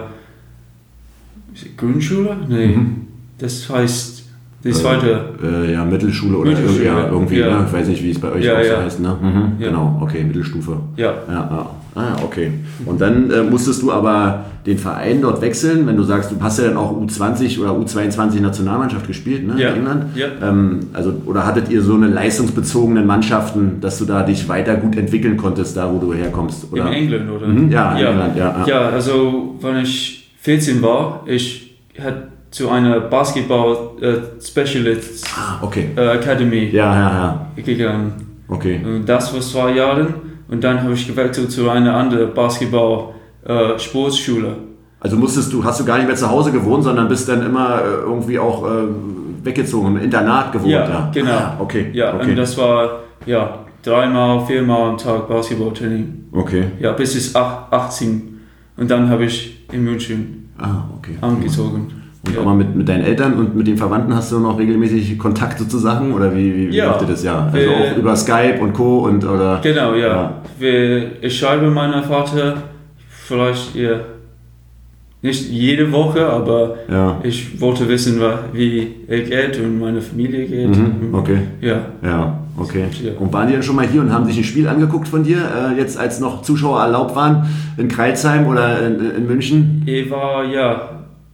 Grundschule? 1.77 2.37
Nee, 2.49 2.67
Mhm. 2.69 2.97
das 3.39 3.69
heißt 3.69 4.25
die 4.65 4.73
zweite. 4.73 5.21
Äh, 5.43 5.73
ja, 5.73 5.85
Mittelschule 5.85 6.39
oder 6.39 6.51
Mittelschule, 6.51 6.85
irgendwie, 6.85 6.87
ja, 6.87 7.09
irgendwie 7.09 7.39
ja. 7.39 7.59
ne? 7.61 7.65
ich 7.69 7.73
weiß 7.73 7.89
nicht, 7.89 8.03
wie 8.03 8.11
es 8.11 8.19
bei 8.21 8.33
euch 8.33 8.45
Ja, 8.45 8.59
auch 8.59 8.63
so 8.65 8.71
ja. 8.73 8.83
heißt. 8.83 9.01
Ne? 9.01 9.17
Mhm. 9.21 9.53
Ja. 9.63 9.69
Genau, 9.69 9.99
okay, 10.03 10.25
Mittelstufe. 10.25 10.77
Ja, 10.97 11.15
Ja, 11.29 11.33
ja. 11.35 11.71
Ah, 11.95 12.15
okay. 12.25 12.53
Und 12.87 13.01
dann 13.01 13.29
äh, 13.31 13.43
musstest 13.43 13.83
du 13.83 13.91
aber 13.91 14.45
den 14.67 14.79
Verein 14.79 15.21
dort 15.21 15.41
wechseln, 15.41 15.85
wenn 15.87 15.97
du 15.97 16.05
sagst, 16.05 16.31
du 16.31 16.37
hast 16.41 16.59
ja 16.61 16.67
dann 16.69 16.77
auch 16.77 16.93
U20 16.93 17.59
oder 17.61 17.71
U22 17.71 18.41
Nationalmannschaft 18.41 19.07
gespielt, 19.07 19.47
ne? 19.47 19.55
Ja. 19.61 19.71
In 19.71 19.77
England. 19.79 20.05
Ja. 20.15 20.27
Ähm, 20.43 20.81
also, 20.93 21.15
oder 21.27 21.45
hattet 21.45 21.71
ihr 21.71 21.83
so 21.83 21.95
eine 21.95 22.07
leistungsbezogenen 22.09 23.05
Mannschaften, 23.07 23.81
dass 23.81 23.99
du 23.99 24.05
da 24.05 24.23
dich 24.23 24.49
weiter 24.49 24.77
gut 24.77 24.97
entwickeln 24.97 25.37
konntest, 25.37 25.77
da 25.77 25.91
wo 25.93 25.99
du 25.99 26.13
herkommst? 26.15 26.71
Oder? 26.71 26.87
in 26.89 26.93
England, 26.93 27.31
oder? 27.31 27.47
Mhm, 27.49 27.71
ja, 27.73 27.93
in 27.93 27.99
ja. 27.99 28.11
England, 28.11 28.37
ja. 28.37 28.57
ja. 28.61 28.67
Ja, 28.67 28.89
also 28.91 29.57
wenn 29.61 29.79
ich 29.79 30.18
14 30.41 30.83
war, 30.83 31.23
ich 31.27 31.77
hatte 32.01 32.29
zu 32.51 32.71
einer 32.71 33.01
Basketball 33.01 33.77
äh, 34.01 34.15
Specialist 34.43 35.27
Ah, 35.37 35.59
okay. 35.63 35.91
äh, 35.97 36.17
Academy 36.17 36.71
Ja, 36.73 36.95
ja, 36.95 37.11
ja. 37.57 37.63
gegangen. 37.63 38.13
Okay. 38.49 38.81
Und 38.85 39.07
das 39.07 39.35
war 39.35 39.41
zwei 39.41 39.73
Jahre. 39.73 40.07
Und 40.49 40.65
dann 40.65 40.83
habe 40.83 40.95
ich 40.95 41.07
gewechselt 41.07 41.51
zu 41.53 41.69
einer 41.69 41.95
anderen 41.95 42.33
Basketball 42.33 43.11
äh, 43.45 43.79
Sportschule. 43.79 44.57
Also 45.01 45.17
musstest 45.17 45.53
du, 45.53 45.63
hast 45.63 45.79
du 45.81 45.85
gar 45.85 45.99
nicht 45.99 46.07
mehr 46.07 46.17
zu 46.17 46.31
Hause 46.31 46.51
gewohnt, 46.51 46.83
sondern 46.85 47.07
bist 47.09 47.29
dann 47.29 47.45
immer 47.45 47.83
irgendwie 47.85 48.39
auch 48.39 48.65
weggezogen, 49.45 49.97
im 49.97 50.03
Internat 50.03 50.51
gewohnt. 50.53 50.71
Ja, 50.73 51.11
genau. 51.13 51.31
Ah, 51.31 51.57
okay. 51.61 51.91
Ja, 51.93 52.15
okay. 52.15 52.31
und 52.31 52.37
das 52.37 52.57
war 52.59 53.01
ja 53.27 53.59
dreimal, 53.85 54.45
viermal 54.47 54.91
am 54.91 54.97
Tag 54.97 55.29
Basketballtraining. 55.29 56.25
okay. 56.33 56.65
Ja, 56.81 56.93
bis 56.93 57.15
ich 57.15 57.37
ach- 57.37 57.71
18. 57.71 58.38
Und 58.79 58.91
dann 58.91 59.09
habe 59.11 59.25
ich 59.25 59.67
in 59.73 59.85
München 59.85 60.49
Ah, 60.59 60.85
okay. 60.97 61.13
angezogen. 61.21 61.89
Und 62.27 62.35
ja. 62.35 62.41
aber 62.41 62.55
mit, 62.55 62.75
mit 62.75 62.89
deinen 62.89 63.05
Eltern 63.05 63.35
und 63.35 63.55
mit 63.55 63.67
den 63.67 63.77
Verwandten 63.77 64.13
hast 64.15 64.33
du 64.33 64.41
noch 64.41 64.59
regelmäßig 64.59 65.19
Kontakt 65.19 65.59
sozusagen? 65.59 66.13
Oder 66.13 66.35
wie, 66.35 66.53
wie, 66.55 66.69
wie 66.71 66.77
Ja. 66.77 66.99
ihr 67.01 67.07
das? 67.07 67.23
Ja, 67.23 67.45
also 67.47 67.57
Wir- 67.59 67.71
auch 67.71 67.97
über 67.97 68.17
Skype 68.17 68.59
und 68.61 68.73
Co. 68.73 69.01
und 69.07 69.25
oder. 69.25 69.61
Genau, 69.63 69.95
ja. 69.95 70.07
Ja. 70.09 70.43
Wir, 70.59 71.23
ich 71.23 71.39
schreibe 71.39 71.71
meinem 71.71 72.03
Vater 72.03 72.57
vielleicht 73.09 73.75
ja, 73.77 74.01
nicht 75.23 75.49
jede 75.51 75.91
Woche, 75.93 76.27
aber 76.29 76.77
Ja. 76.91 77.19
ich 77.23 77.61
wollte 77.61 77.89
wissen, 77.89 78.21
wie 78.53 78.95
er 79.07 79.21
geht 79.21 79.59
und 79.61 79.79
meine 79.81 80.01
Familie 80.01 80.45
geht. 80.47 80.69
Mhm, 80.77 81.13
okay. 81.15 81.39
Ja, 81.61 81.81
Ja, 82.03 82.39
okay. 82.61 82.85
Und 83.19 83.33
waren 83.33 83.47
die 83.49 83.55
dann 83.55 83.63
schon 83.63 83.77
mal 83.77 83.87
hier 83.87 84.01
und 84.01 84.13
haben 84.13 84.25
sich 84.27 84.37
ein 84.39 84.45
Spiel 84.45 84.69
angeguckt 84.69 85.09
von 85.09 85.23
dir, 85.23 85.39
äh, 85.39 85.79
jetzt 85.79 85.99
als 85.99 86.21
noch 86.21 86.43
Zuschauer 86.43 86.81
erlaubt 86.81 87.15
waren, 87.17 87.47
in 87.77 87.89
Kreilsheim 87.89 88.47
oder 88.47 88.87
in, 88.87 89.01
in 89.17 89.27
München? 89.27 89.83
ich 89.87 90.11
war, 90.11 90.45
ja, 90.45 90.89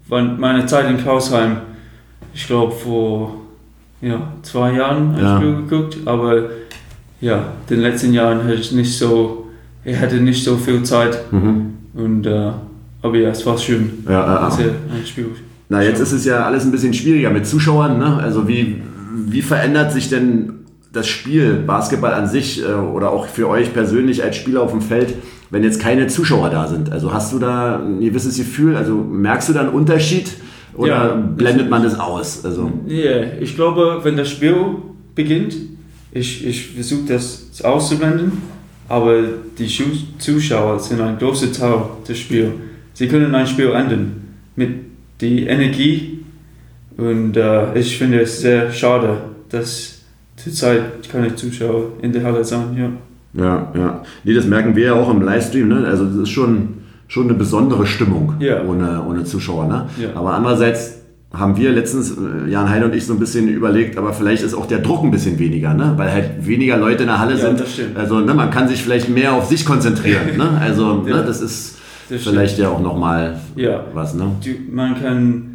meine 0.08 0.66
Zeit 0.66 0.88
in 0.90 0.98
Klausheim, 0.98 1.56
ich 2.34 2.46
glaube 2.46 2.72
vor 2.72 3.34
ja, 4.00 4.20
zwei 4.42 4.72
Jahren 4.72 5.14
ein 5.14 5.22
Ja. 5.22 5.36
Spiel 5.36 5.56
geguckt, 5.66 5.96
aber 6.04 6.42
ja, 7.20 7.36
in 7.68 7.76
den 7.76 7.80
letzten 7.80 8.12
Jahren 8.12 8.44
hatte 8.44 8.54
ich 8.54 8.72
nicht 8.72 8.96
so, 8.98 9.46
ich 9.84 9.98
hatte 9.98 10.16
nicht 10.16 10.44
so 10.44 10.56
viel 10.56 10.82
Zeit 10.82 11.18
Mhm. 11.32 11.74
und 11.94 12.26
äh, 12.26 12.50
aber 13.02 13.16
ja, 13.18 13.30
es 13.30 13.44
war 13.44 13.56
schön, 13.58 14.04
Ja, 14.08 14.48
äh, 14.48 14.50
ein 14.50 15.06
Spiel 15.06 15.26
Na, 15.68 15.82
jetzt 15.82 16.00
ist 16.00 16.12
es 16.12 16.24
ja 16.24 16.44
alles 16.46 16.64
ein 16.64 16.70
bisschen 16.70 16.94
schwieriger 16.94 17.30
mit 17.30 17.46
Zuschauern. 17.46 17.98
Ne? 17.98 18.16
Also 18.16 18.48
wie, 18.48 18.80
wie 19.26 19.42
verändert 19.42 19.92
sich 19.92 20.08
denn 20.08 20.63
das 20.94 21.06
Spiel 21.06 21.54
Basketball 21.66 22.14
an 22.14 22.26
sich 22.26 22.62
äh, 22.62 22.72
oder 22.72 23.10
auch 23.10 23.26
für 23.26 23.48
euch 23.48 23.74
persönlich 23.74 24.22
als 24.22 24.36
Spieler 24.36 24.62
auf 24.62 24.70
dem 24.70 24.80
Feld, 24.80 25.14
wenn 25.50 25.62
jetzt 25.62 25.80
keine 25.80 26.06
Zuschauer 26.06 26.48
da 26.50 26.66
sind? 26.66 26.90
Also 26.90 27.12
hast 27.12 27.32
du 27.32 27.38
da 27.38 27.80
ein 27.80 28.00
gewisses 28.00 28.36
Gefühl? 28.38 28.76
Also 28.76 28.94
merkst 28.94 29.50
du 29.50 29.52
da 29.52 29.60
einen 29.60 29.70
Unterschied 29.70 30.30
oder 30.74 30.88
Ja, 30.88 31.14
blendet 31.14 31.68
man 31.68 31.82
das 31.82 31.98
aus? 31.98 32.44
Also 32.44 32.72
Ja, 32.86 33.22
ich 33.40 33.54
glaube, 33.54 34.00
wenn 34.02 34.16
das 34.16 34.30
Spiel 34.30 34.54
beginnt, 35.14 35.54
ich, 36.12 36.46
ich 36.46 36.68
versuche 36.70 37.06
das 37.08 37.46
auszublenden, 37.62 38.32
aber 38.88 39.22
die 39.58 39.68
Zuschauer 40.18 40.78
sind 40.78 41.00
ein 41.00 41.18
großer 41.18 41.52
Teil 41.52 41.82
des 42.08 42.18
Spiels. 42.18 42.52
Sie 42.92 43.08
können 43.08 43.34
ein 43.34 43.46
Spiel 43.46 43.70
ändern 43.72 44.22
mit 44.54 44.70
der 45.20 45.48
Energie 45.48 46.20
und 46.96 47.36
äh, 47.36 47.76
ich 47.76 47.96
finde 47.98 48.20
es 48.20 48.40
sehr 48.40 48.72
schade, 48.72 49.16
dass 49.48 49.93
zurzeit 50.36 51.08
keine 51.10 51.34
Zuschauer 51.34 51.92
in 52.02 52.12
der 52.12 52.24
Halle 52.24 52.44
sind. 52.44 52.76
Ja. 52.76 52.88
ja, 53.44 53.72
ja. 53.76 54.02
Nee, 54.24 54.34
das 54.34 54.46
merken 54.46 54.74
wir 54.76 54.86
ja 54.86 54.92
auch 54.94 55.10
im 55.10 55.22
Livestream. 55.22 55.68
Ne? 55.68 55.86
Also 55.86 56.04
das 56.04 56.16
ist 56.16 56.30
schon, 56.30 56.68
schon 57.08 57.24
eine 57.24 57.34
besondere 57.34 57.86
Stimmung 57.86 58.34
Ja. 58.40 58.62
ohne, 58.64 59.02
ohne 59.08 59.24
Zuschauer. 59.24 59.66
Ne? 59.66 59.86
Ja. 60.00 60.08
Aber 60.14 60.34
andererseits 60.34 60.98
haben 61.32 61.56
wir 61.56 61.72
letztens, 61.72 62.12
äh, 62.12 62.48
Jan 62.50 62.68
Heide 62.70 62.84
und 62.86 62.94
ich, 62.94 63.04
so 63.06 63.12
ein 63.12 63.18
bisschen 63.18 63.48
überlegt, 63.48 63.98
aber 63.98 64.12
vielleicht 64.12 64.44
ist 64.44 64.54
auch 64.54 64.66
der 64.66 64.78
Druck 64.78 65.02
ein 65.02 65.10
bisschen 65.10 65.36
weniger, 65.40 65.74
ne? 65.74 65.94
weil 65.96 66.12
halt 66.12 66.46
weniger 66.46 66.76
Leute 66.76 67.02
in 67.02 67.08
der 67.08 67.18
Halle 67.18 67.32
Ja, 67.34 67.40
sind. 67.40 67.58
das 67.60 67.72
stimmt. 67.72 67.96
Also 67.96 68.20
ne, 68.20 68.34
man 68.34 68.50
kann 68.50 68.68
sich 68.68 68.82
vielleicht 68.82 69.08
mehr 69.08 69.32
auf 69.32 69.46
sich 69.46 69.64
konzentrieren. 69.66 70.36
Ne? 70.36 70.48
Also 70.60 71.04
Ja. 71.08 71.16
ne, 71.16 71.24
das 71.26 71.40
ist 71.40 71.78
Das 72.08 72.22
vielleicht 72.22 72.58
ja 72.58 72.68
auch 72.68 72.80
nochmal 72.80 73.40
Ja. 73.56 73.84
was. 73.94 74.14
Ne? 74.14 74.26
Du, 74.44 74.50
man 74.72 75.00
kann 75.00 75.53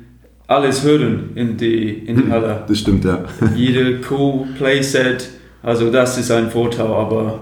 alles 0.49 0.83
hören 0.83 1.29
in 1.35 1.55
die, 1.57 1.89
in 2.07 2.17
Hm. 2.17 2.25
die 2.25 2.31
Halle. 2.31 2.63
Das 2.67 2.79
stimmt, 2.79 3.05
ja. 3.05 3.19
Jede 3.55 3.99
Co-Playset, 4.01 5.29
also 5.63 5.91
das 5.91 6.17
ist 6.17 6.31
ein 6.31 6.49
Vorteil, 6.49 6.87
aber 6.87 7.41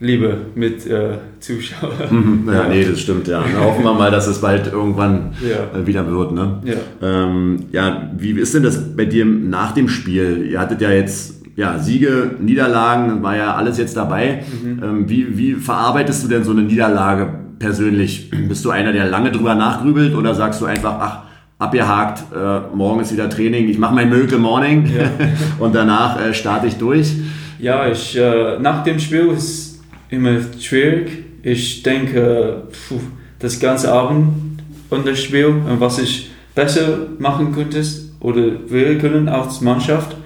lieber 0.00 0.34
mit 0.54 0.86
äh, 0.86 1.14
Zuschauern. 1.40 1.92
Mhm, 2.10 2.48
ja, 2.52 2.68
nee, 2.68 2.84
das 2.84 3.00
stimmt, 3.00 3.26
ja. 3.26 3.42
Na, 3.52 3.64
hoffen 3.64 3.82
wir 3.84 3.92
mal, 3.94 4.10
dass 4.12 4.28
es 4.28 4.40
bald 4.40 4.72
irgendwann 4.72 5.32
Ja. 5.42 5.78
äh, 5.78 5.84
wieder 5.86 6.06
wird. 6.08 6.32
Ne? 6.32 6.62
Ja. 6.64 6.74
Ähm, 7.02 7.64
ja, 7.72 8.10
wie 8.16 8.30
ist 8.38 8.54
denn 8.54 8.62
das 8.62 8.78
bei 8.96 9.04
dir 9.06 9.24
nach 9.24 9.72
dem 9.72 9.88
Spiel? 9.88 10.46
Ihr 10.50 10.60
hattet 10.60 10.80
ja 10.80 10.90
jetzt 10.90 11.34
ja, 11.56 11.76
Siege, 11.80 12.30
Niederlagen, 12.38 13.20
war 13.24 13.36
ja 13.36 13.54
alles 13.56 13.78
jetzt 13.78 13.96
dabei. 13.96 14.44
Mhm. 14.62 14.80
Ähm, 14.80 15.08
wie, 15.08 15.36
wie 15.36 15.54
verarbeitest 15.54 16.22
du 16.22 16.28
denn 16.28 16.44
so 16.44 16.52
eine 16.52 16.62
Niederlage 16.62 17.30
persönlich? 17.58 18.30
Bist 18.48 18.64
du 18.64 18.70
einer, 18.70 18.92
der 18.92 19.06
lange 19.08 19.32
drüber 19.32 19.56
nachgrübelt 19.56 20.14
oder 20.14 20.36
sagst 20.36 20.60
du 20.60 20.66
einfach, 20.66 20.94
ach, 21.00 21.18
abgehakt, 21.58 22.24
äh, 22.34 22.74
morgen 22.74 23.00
ist 23.00 23.12
wieder 23.12 23.28
Training, 23.28 23.68
ich 23.68 23.78
mache 23.78 23.94
mein 23.94 24.08
Miracle 24.08 24.38
Morning 24.38 24.86
Ja. 24.86 25.10
und 25.58 25.74
danach 25.74 26.20
äh, 26.20 26.32
starte 26.32 26.66
ich 26.68 26.76
durch? 26.76 27.12
Ja, 27.58 27.88
ich, 27.90 28.16
äh, 28.16 28.58
nach 28.60 28.84
dem 28.84 29.00
Spiel 29.00 29.28
ist 29.28 29.82
immer 30.10 30.38
schwierig. 30.60 31.24
Ich 31.42 31.82
denke, 31.82 32.62
puh, 32.88 33.00
das 33.38 33.58
ganze 33.58 33.92
Abend 33.92 34.62
und 34.90 35.06
das 35.06 35.20
Spiel, 35.20 35.46
und 35.46 35.80
was 35.80 35.98
ich 35.98 36.30
besser 36.54 37.06
machen 37.18 37.52
könnte 37.52 37.82
oder 38.20 38.42
wir 38.68 38.98
können 38.98 39.28
als 39.28 39.60
Mannschaft. 39.60 40.16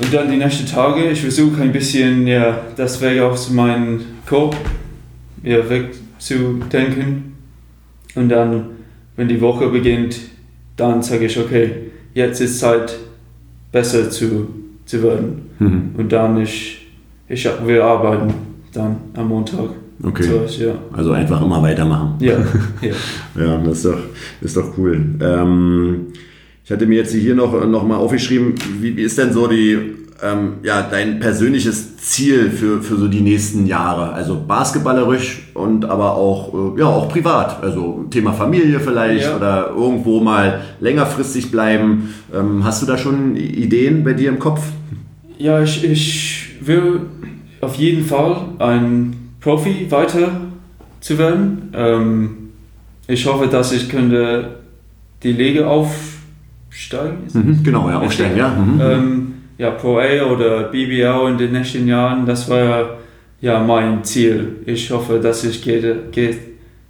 Und 0.00 0.12
dann 0.12 0.28
die 0.28 0.36
nächsten 0.36 0.66
Tage, 0.66 1.10
ich 1.10 1.20
versuche 1.20 1.62
ein 1.62 1.70
bisschen 1.70 2.26
ja, 2.26 2.58
das 2.76 3.00
weg 3.00 3.20
aus 3.20 3.50
meinem 3.50 4.00
Kopf 4.26 4.56
ja, 5.44 5.58
wegzudenken. 5.68 7.36
Und 8.16 8.28
dann, 8.28 8.66
wenn 9.16 9.28
die 9.28 9.40
Woche 9.40 9.68
beginnt, 9.68 10.18
dann 10.76 11.02
sage 11.02 11.26
ich, 11.26 11.38
okay, 11.38 11.70
jetzt 12.14 12.40
ist 12.40 12.58
Zeit, 12.58 12.96
besser 13.72 14.10
zu, 14.10 14.48
zu 14.86 15.02
werden. 15.02 15.50
Mhm. 15.58 15.90
Und 15.96 16.12
dann 16.12 16.40
ich, 16.40 16.86
ich 17.28 17.48
wir 17.66 17.84
arbeiten 17.84 18.34
dann 18.72 18.96
am 19.14 19.28
Montag. 19.28 19.70
Okay. 20.02 20.22
So 20.24 20.40
ist, 20.44 20.58
ja. 20.58 20.74
Also 20.92 21.12
einfach 21.12 21.40
immer 21.40 21.62
weitermachen. 21.62 22.16
Ja, 22.20 22.38
ja. 22.80 23.42
Ja, 23.42 23.58
das 23.58 23.78
ist 23.78 23.84
doch, 23.84 23.98
ist 24.40 24.56
doch 24.56 24.76
cool. 24.76 25.00
Ähm, 25.20 26.06
ich 26.64 26.70
hatte 26.70 26.86
mir 26.86 26.98
jetzt 26.98 27.12
hier 27.12 27.34
noch, 27.34 27.66
noch 27.66 27.86
mal 27.86 27.96
aufgeschrieben, 27.96 28.54
wie, 28.80 28.96
wie 28.96 29.02
ist 29.02 29.18
denn 29.18 29.32
so 29.32 29.46
die, 29.46 29.78
ähm, 30.22 30.54
ja, 30.62 30.82
dein 30.82 31.20
persönliches 31.20 31.96
Ziel 31.98 32.50
für, 32.50 32.82
für 32.82 32.96
so 32.96 33.08
die 33.08 33.20
nächsten 33.20 33.66
Jahre? 33.66 34.12
Also 34.12 34.42
basketballerisch 34.46 35.48
und 35.54 35.84
aber 35.84 36.14
auch, 36.16 36.76
äh, 36.76 36.80
ja, 36.80 36.86
auch 36.86 37.08
privat. 37.08 37.62
Also 37.62 38.04
Thema 38.10 38.32
Familie 38.32 38.80
vielleicht 38.80 39.24
Ja. 39.26 39.36
oder 39.36 39.70
irgendwo 39.76 40.20
mal 40.20 40.60
längerfristig 40.80 41.50
bleiben. 41.50 42.14
Ähm, 42.34 42.64
hast 42.64 42.82
du 42.82 42.86
da 42.86 42.96
schon 42.96 43.36
Ideen 43.36 44.04
bei 44.04 44.12
dir 44.12 44.28
im 44.30 44.38
Kopf? 44.38 44.60
ja 45.36 45.60
ich, 45.62 45.84
ich 45.84 46.46
will 46.60 47.00
auf 47.60 47.74
jeden 47.74 48.04
Fall 48.04 48.36
ein 48.58 49.32
Profi 49.40 49.86
weiter 49.90 50.30
zu 51.00 51.18
werden. 51.18 51.70
Ähm, 51.74 52.30
ich 53.06 53.26
hoffe, 53.26 53.48
dass 53.48 53.72
ich 53.72 53.88
könnte 53.88 54.56
die 55.22 55.32
Liga 55.32 55.66
aufsteigen. 55.66 57.18
Mhm, 57.32 57.62
genau, 57.62 57.90
ja, 57.90 58.00
aufsteigen, 58.00 58.36
ja. 58.36 58.48
Mhm. 58.48 59.33
Ja, 59.58 59.70
Pro 59.70 59.98
A 59.98 60.22
oder 60.32 60.64
BBL 60.64 61.28
in 61.30 61.38
den 61.38 61.52
nächsten 61.52 61.86
Jahren, 61.86 62.26
das 62.26 62.48
war 62.50 62.98
ja 63.40 63.62
mein 63.62 64.02
Ziel. 64.02 64.56
Ich 64.66 64.90
hoffe, 64.90 65.20
dass 65.20 65.44
es 65.44 65.60
geht, 65.60 66.10
geht 66.12 66.38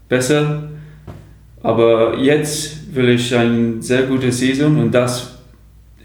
besser. 0.08 0.68
Aber 1.62 2.16
jetzt 2.18 2.94
will 2.94 3.08
ich 3.10 3.34
eine 3.34 3.82
sehr 3.82 4.02
gute 4.04 4.30
Saison 4.32 4.78
und 4.78 4.92
das 4.94 5.38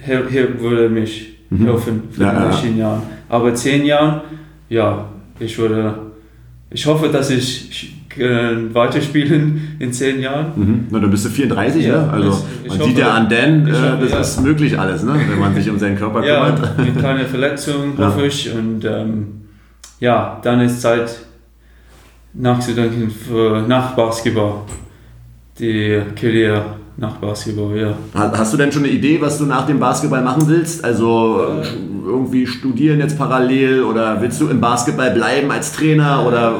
hier, 0.03 0.59
würde 0.59 0.89
mich 0.89 1.35
Mhm. 1.51 1.65
helfen 1.65 2.03
für 2.11 2.21
Ja, 2.23 2.29
die 2.29 2.35
ja, 2.35 2.41
ja. 2.43 2.47
nächsten 2.49 2.77
Jahre. 2.77 3.01
Aber 3.27 3.55
zehn 3.55 3.83
Jahren, 3.85 4.21
ja, 4.69 5.09
ich 5.39 5.57
würde, 5.57 5.95
ich 6.69 6.85
hoffe, 6.85 7.09
dass 7.09 7.31
ich 7.31 7.95
äh, 8.17 8.73
weiterspielen 8.73 9.75
in 9.79 9.93
zehn 9.93 10.19
Jahren. 10.19 10.51
Mhm. 10.55 10.87
Na, 10.89 10.99
dann 10.99 11.11
bist 11.11 11.25
du 11.25 11.29
34, 11.29 11.85
Ja, 11.85 12.01
ne? 12.05 12.09
Also 12.11 12.29
ich- 12.29 12.65
ich 12.65 12.69
man 12.69 12.79
hoffe- 12.79 12.89
sieht 12.89 12.97
ja 12.99 13.11
an 13.13 13.29
Dan, 13.29 13.67
äh, 13.67 13.71
hoffe, 13.71 13.97
das 14.01 14.11
ja. 14.11 14.19
ist 14.19 14.41
möglich 14.41 14.79
alles, 14.79 15.03
ne? 15.03 15.13
wenn 15.29 15.39
man 15.39 15.53
sich 15.53 15.69
um 15.69 15.77
seinen 15.79 15.97
Körper 15.97 16.25
Ja, 16.25 16.49
kümmert. 16.51 16.77
mit 16.79 16.99
keiner 17.01 17.25
Verletzung, 17.25 17.93
Ja. 17.97 18.07
hoffe 18.07 18.25
ich. 18.25 18.51
Und 18.53 18.83
ähm, 18.85 19.27
ja, 19.99 20.39
dann 20.43 20.61
ist 20.61 20.81
Zeit 20.81 21.09
nachzudenken 22.33 23.09
für 23.09 23.61
nach 23.67 23.95
Basketball. 23.95 24.61
Die 25.59 26.01
Karriere 26.19 26.63
nach 26.99 27.17
Basketball, 27.17 27.77
ja. 27.77 27.93
Ha- 28.13 28.31
Hast 28.37 28.53
du 28.53 28.57
denn 28.57 28.71
schon 28.71 28.83
eine 28.83 28.91
Idee, 28.91 29.19
was 29.21 29.37
du 29.37 29.45
nach 29.45 29.65
dem 29.65 29.79
Basketball 29.79 30.21
machen 30.21 30.43
willst? 30.47 30.83
Also 30.83 31.47
irgendwie 32.05 32.45
studieren 32.47 32.99
jetzt 32.99 33.17
parallel 33.17 33.83
oder 33.83 34.21
willst 34.21 34.41
du 34.41 34.47
im 34.49 34.59
Basketball 34.59 35.11
bleiben 35.11 35.49
als 35.51 35.71
Trainer 35.73 36.25
oder 36.27 36.53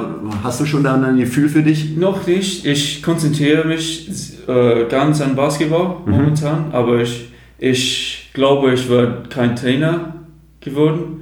hast 0.43 0.61
du 0.61 0.65
schon 0.65 0.83
da 0.83 0.93
ein 0.95 1.17
Gefühl 1.17 1.49
für 1.49 1.63
dich? 1.63 1.97
Noch 1.97 2.25
nicht. 2.27 2.65
Ich 2.65 3.01
konzentriere 3.03 3.65
mich 3.67 4.09
äh, 4.47 4.85
ganz 4.89 5.21
an 5.21 5.35
Basketball 5.35 5.97
momentan, 6.05 6.65
aber 6.71 6.99
ich, 7.01 7.29
ich 7.57 8.29
glaube, 8.33 8.73
ich 8.73 8.89
werde 8.89 9.23
kein 9.29 9.55
Trainer 9.55 10.13
geworden. 10.61 11.21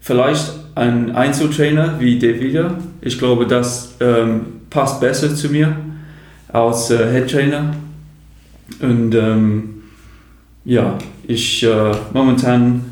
Vielleicht 0.00 0.52
ein 0.76 1.14
Einzeltrainer 1.16 1.96
wie 1.98 2.18
Davida. 2.18 2.76
Ich 3.00 3.18
glaube, 3.18 3.46
das 3.46 3.96
ähm, 4.00 4.40
passt 4.70 5.00
besser 5.00 5.34
zu 5.34 5.48
mir 5.48 5.74
als 6.52 6.90
äh, 6.90 6.98
Head 7.12 7.30
Trainer. 7.30 7.70
Und 8.80 9.14
ähm, 9.14 9.62
ja, 10.64 10.98
ich 11.26 11.62
äh, 11.64 11.92
momentan 12.12 12.82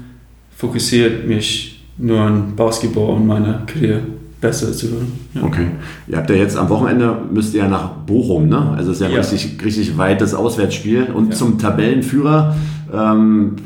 fokussiert 0.57 1.27
mich 1.27 1.85
nur 1.99 2.21
an 2.21 2.55
Basketball 2.57 3.17
und 3.17 3.27
meine 3.27 3.63
Karriere 3.67 4.01
besser 4.41 4.73
zu 4.73 4.93
werden. 4.93 5.13
Ja. 5.35 5.43
Okay. 5.43 5.67
Ihr 6.07 6.17
habt 6.19 6.29
ja 6.31 6.37
jetzt 6.37 6.57
am 6.57 6.69
Wochenende 6.69 7.17
müsst 7.33 7.55
ihr 7.55 7.63
ja 7.63 7.69
nach 7.69 7.89
Bochum, 8.07 8.49
ne? 8.49 8.75
Also 8.77 8.91
es 8.91 9.01
ist 9.01 9.03
ja, 9.03 9.09
Ja. 9.09 9.19
richtig, 9.21 9.65
richtig 9.65 9.97
weites 9.97 10.35
Auswärtsspiel 10.35 11.09
und 11.15 11.31
Ja. 11.31 11.35
zum 11.35 11.59
Tabellenführer. 11.59 12.55
Ähm, 12.93 13.57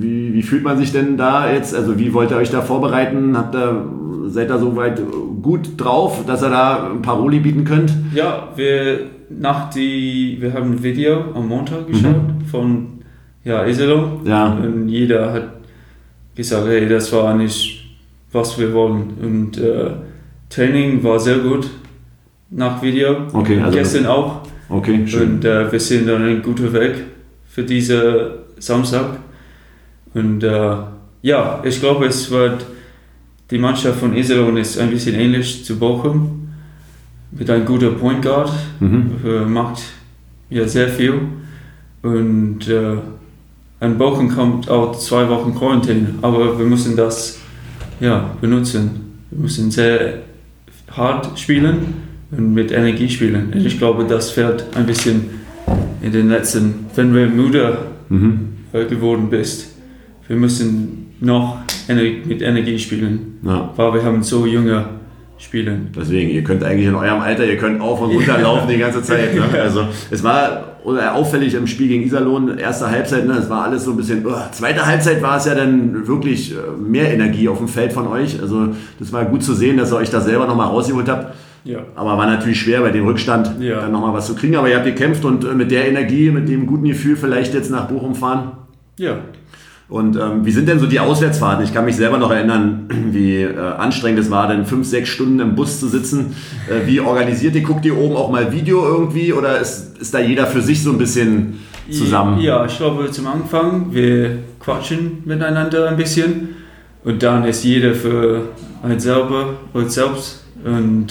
wie, 0.00 0.32
wie 0.32 0.42
fühlt 0.42 0.62
man 0.64 0.78
sich 0.78 0.92
denn 0.92 1.16
da 1.16 1.52
jetzt? 1.52 1.74
Also 1.74 1.98
wie 1.98 2.12
wollt 2.14 2.30
ihr 2.30 2.36
euch 2.36 2.50
da 2.50 2.62
vorbereiten? 2.62 3.36
Habt 3.36 3.54
ihr, 3.54 3.84
seid 4.28 4.50
ihr 4.50 4.58
soweit 4.58 5.00
gut 5.42 5.70
drauf, 5.76 6.24
dass 6.26 6.42
ihr 6.42 6.50
da 6.50 6.88
ein 6.90 7.02
Paroli 7.02 7.40
bieten 7.40 7.64
könnt? 7.64 7.92
Ja, 8.14 8.48
wir, 8.56 9.00
nach 9.38 9.70
die, 9.70 10.36
wir 10.40 10.52
haben 10.52 10.72
ein 10.72 10.82
Video 10.82 11.32
am 11.34 11.48
Montag 11.48 11.86
geschaut 11.86 12.14
von 12.50 12.86
ja, 13.44 13.66
Iserlohn. 13.66 14.20
Ja. 14.24 14.52
Und 14.52 14.88
jeder 14.88 15.32
hat 15.32 15.48
gesagt, 16.34 16.66
hey, 16.66 16.88
das 16.88 17.12
war 17.12 17.34
nicht, 17.34 17.84
was 18.30 18.58
wir 18.58 18.72
wollen. 18.72 19.12
Und 19.20 19.58
äh, 19.58 19.90
Training 20.48 21.02
war 21.02 21.18
sehr 21.18 21.38
gut 21.38 21.68
nach 22.50 22.82
Video. 22.82 23.26
Okay, 23.32 23.60
also- 23.60 23.76
Gestern 23.78 24.06
auch. 24.06 24.42
Okay, 24.68 25.06
schön. 25.06 25.34
Und 25.34 25.44
äh, 25.44 25.70
wir 25.70 25.80
sind 25.80 26.08
dann 26.08 26.24
ein 26.24 26.42
guter 26.42 26.72
Weg 26.72 27.04
für 27.46 27.62
diesen 27.62 28.00
Samstag. 28.58 29.18
Und 30.14 30.42
äh, 30.42 30.76
ja, 31.22 31.60
ich 31.64 31.80
glaube, 31.80 32.06
es 32.06 32.30
wird, 32.30 32.64
die 33.50 33.58
Mannschaft 33.58 33.98
von 34.00 34.16
Iserlohn 34.16 34.56
ist 34.56 34.78
ein 34.78 34.90
bisschen 34.90 35.14
ähnlich 35.14 35.64
zu 35.64 35.78
Bochum. 35.78 36.41
Mit 37.32 37.48
einem 37.50 37.64
guten 37.64 37.96
Point 37.96 38.22
Guard. 38.22 38.52
Mhm. 38.80 39.12
Äh, 39.24 39.44
macht 39.46 39.82
ja 40.50 40.66
sehr 40.68 40.88
viel. 40.88 41.14
Und 42.02 42.68
äh, 42.68 42.96
an 43.80 43.98
Bochum 43.98 44.28
kommt 44.28 44.68
auch 44.68 44.96
zwei 44.98 45.28
Wochen 45.28 45.54
Quarantäne. 45.54 46.14
Aber 46.22 46.58
wir 46.58 46.66
müssen 46.66 46.96
das 46.96 47.38
ja, 48.00 48.30
benutzen. 48.40 48.90
Wir 49.30 49.40
müssen 49.40 49.70
sehr 49.70 50.18
hart 50.90 51.38
spielen 51.38 51.94
und 52.30 52.52
mit 52.54 52.70
Energie 52.70 53.08
spielen. 53.08 53.52
Und 53.54 53.64
ich 53.64 53.78
glaube, 53.78 54.04
das 54.04 54.30
fällt 54.30 54.66
ein 54.76 54.86
bisschen 54.86 55.24
in 56.02 56.12
den 56.12 56.28
letzten, 56.28 56.86
wenn 56.94 57.14
wir 57.14 57.26
müde 57.28 57.78
Mhm. 58.08 58.40
äh, 58.74 58.84
geworden 58.84 59.30
bist. 59.30 59.68
Wir 60.28 60.36
müssen 60.36 61.06
noch 61.20 61.56
ener 61.88 62.02
mit 62.26 62.42
Energie 62.42 62.78
spielen, 62.78 63.38
Ja. 63.42 63.72
weil 63.76 63.94
wir 63.94 64.04
haben 64.04 64.22
so 64.22 64.44
junge 64.44 64.84
Spielen. 65.42 65.88
Deswegen, 65.96 66.30
ihr 66.30 66.44
könnt 66.44 66.62
eigentlich 66.62 66.86
in 66.86 66.94
eurem 66.94 67.20
Alter, 67.20 67.44
ihr 67.44 67.56
könnt 67.56 67.80
auf 67.80 68.00
und 68.00 68.10
runter 68.14 68.38
laufen 68.40 68.68
die 68.68 68.78
ganze 68.78 69.02
Zeit. 69.02 69.34
Ne? 69.34 69.42
Also 69.60 69.86
es 70.10 70.22
war 70.22 70.64
oder 70.84 71.14
auffällig 71.14 71.54
im 71.54 71.66
Spiel 71.66 71.88
gegen 71.88 72.02
Iserlohn, 72.04 72.58
erste 72.58 72.90
Halbzeit, 72.90 73.26
ne? 73.26 73.34
es 73.34 73.48
war 73.50 73.64
alles 73.64 73.84
so 73.84 73.90
ein 73.92 73.96
bisschen, 73.96 74.24
oh, 74.26 74.32
zweite 74.52 74.84
Halbzeit 74.86 75.22
war 75.22 75.36
es 75.36 75.44
ja 75.44 75.54
dann 75.54 76.06
wirklich 76.06 76.52
äh, 76.52 76.56
mehr 76.80 77.12
Energie 77.12 77.48
auf 77.48 77.58
dem 77.58 77.68
Feld 77.68 77.92
von 77.92 78.06
euch. 78.08 78.40
Also 78.40 78.68
das 78.98 79.12
war 79.12 79.24
gut 79.24 79.42
zu 79.42 79.54
sehen, 79.54 79.76
dass 79.76 79.92
ihr 79.92 79.96
euch 79.96 80.10
da 80.10 80.20
selber 80.20 80.46
nochmal 80.46 80.68
rausgeholt 80.68 81.08
habt. 81.08 81.34
Ja. 81.64 81.78
Aber 81.94 82.16
war 82.18 82.26
natürlich 82.26 82.60
schwer 82.60 82.80
bei 82.80 82.90
dem 82.90 83.04
Rückstand 83.06 83.60
Ja. 83.60 83.80
dann 83.82 83.92
nochmal 83.92 84.12
was 84.12 84.26
zu 84.26 84.34
kriegen. 84.34 84.56
Aber 84.56 84.68
ihr 84.68 84.76
habt 84.76 84.84
gekämpft 84.86 85.24
und 85.24 85.44
äh, 85.44 85.54
mit 85.54 85.70
der 85.70 85.88
Energie, 85.88 86.30
mit 86.30 86.48
dem 86.48 86.66
guten 86.66 86.84
Gefühl 86.84 87.16
vielleicht 87.16 87.54
jetzt 87.54 87.70
nach 87.70 87.86
Bochum 87.86 88.14
fahren. 88.14 88.52
Ja. 88.98 89.18
Und 89.92 90.16
ähm, 90.16 90.46
wie 90.46 90.52
sind 90.52 90.68
denn 90.70 90.78
so 90.78 90.86
die 90.86 91.00
Auswärtsfahrten? 91.00 91.62
Ich 91.66 91.74
kann 91.74 91.84
mich 91.84 91.96
selber 91.96 92.16
noch 92.16 92.30
erinnern, 92.30 92.88
wie 93.10 93.42
äh, 93.42 93.58
anstrengend 93.58 94.20
es 94.20 94.30
war, 94.30 94.48
dann 94.48 94.64
fünf, 94.64 94.86
sechs 94.86 95.10
Stunden 95.10 95.38
im 95.38 95.54
Bus 95.54 95.80
zu 95.80 95.86
sitzen. 95.86 96.34
Äh, 96.66 96.86
wie 96.86 96.98
organisiert 97.00 97.54
ihr? 97.56 97.60
Guckt 97.60 97.84
ihr 97.84 97.98
oben 97.98 98.16
auch 98.16 98.30
mal 98.30 98.50
Video 98.50 98.82
irgendwie 98.86 99.34
oder 99.34 99.60
ist, 99.60 99.98
ist 99.98 100.14
da 100.14 100.18
jeder 100.18 100.46
für 100.46 100.62
sich 100.62 100.82
so 100.82 100.92
ein 100.92 100.96
bisschen 100.96 101.58
zusammen? 101.90 102.40
Ja, 102.40 102.64
ich 102.64 102.74
glaube 102.78 103.10
zum 103.10 103.26
Anfang, 103.26 103.88
wir 103.92 104.38
quatschen 104.60 105.24
miteinander 105.26 105.90
ein 105.90 105.98
bisschen 105.98 106.48
und 107.04 107.22
dann 107.22 107.44
ist 107.44 107.62
jeder 107.62 107.94
für 107.94 108.48
ein 108.82 108.98
selber 108.98 109.56
und 109.74 109.92
selbst 109.92 110.42
und 110.64 111.08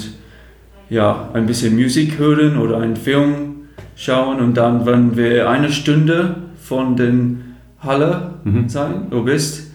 ja, 0.90 1.30
ein 1.34 1.46
bisschen 1.46 1.76
Musik 1.76 2.18
hören 2.18 2.58
oder 2.58 2.80
einen 2.80 2.96
Film 2.96 3.68
schauen 3.96 4.40
und 4.40 4.58
dann, 4.58 4.88
wenn 4.88 5.16
wir 5.16 5.48
eine 5.48 5.72
Stunde 5.72 6.38
von 6.60 6.96
den 6.96 7.51
Halle 7.82 8.34
Mhm. 8.44 8.70
sein, 8.70 8.94
wo 9.12 9.22
bist, 9.22 9.72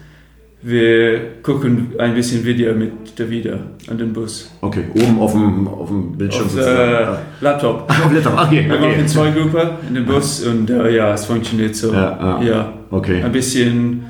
wir 0.61 1.41
gucken 1.43 1.91
ein 1.99 2.13
bisschen 2.15 2.43
Video 2.43 2.73
mit 2.73 3.17
Davida 3.19 3.57
an 3.89 3.97
den 3.97 4.11
Bus. 4.13 4.51
Okay, 4.61 4.85
oben 4.93 5.19
auf 5.19 5.31
dem, 5.33 5.67
auf 5.67 5.87
dem 5.89 6.17
Bildschirm 6.17 6.45
Auf 6.45 6.51
sozusagen. 6.51 6.77
äh, 6.89 7.01
Ja. 7.01 7.17
Laptop. 7.41 7.83
Ach, 7.87 8.05
auf 8.05 8.11
Laptop, 8.13 8.33
okay. 8.33 8.65
Wir 8.67 8.75
okay. 8.75 8.89
machen 8.89 9.07
zwei 9.07 9.31
Gruppen 9.31 9.69
in 9.87 9.95
den 9.95 10.05
Bus 10.05 10.45
und 10.45 10.69
äh, 10.69 10.95
ja, 10.95 11.13
es 11.13 11.25
funktioniert 11.25 11.75
so. 11.75 11.93
Ja, 11.93 12.41
ja. 12.41 12.73
Okay. 12.89 13.21
Ein 13.23 13.31
bisschen 13.31 14.05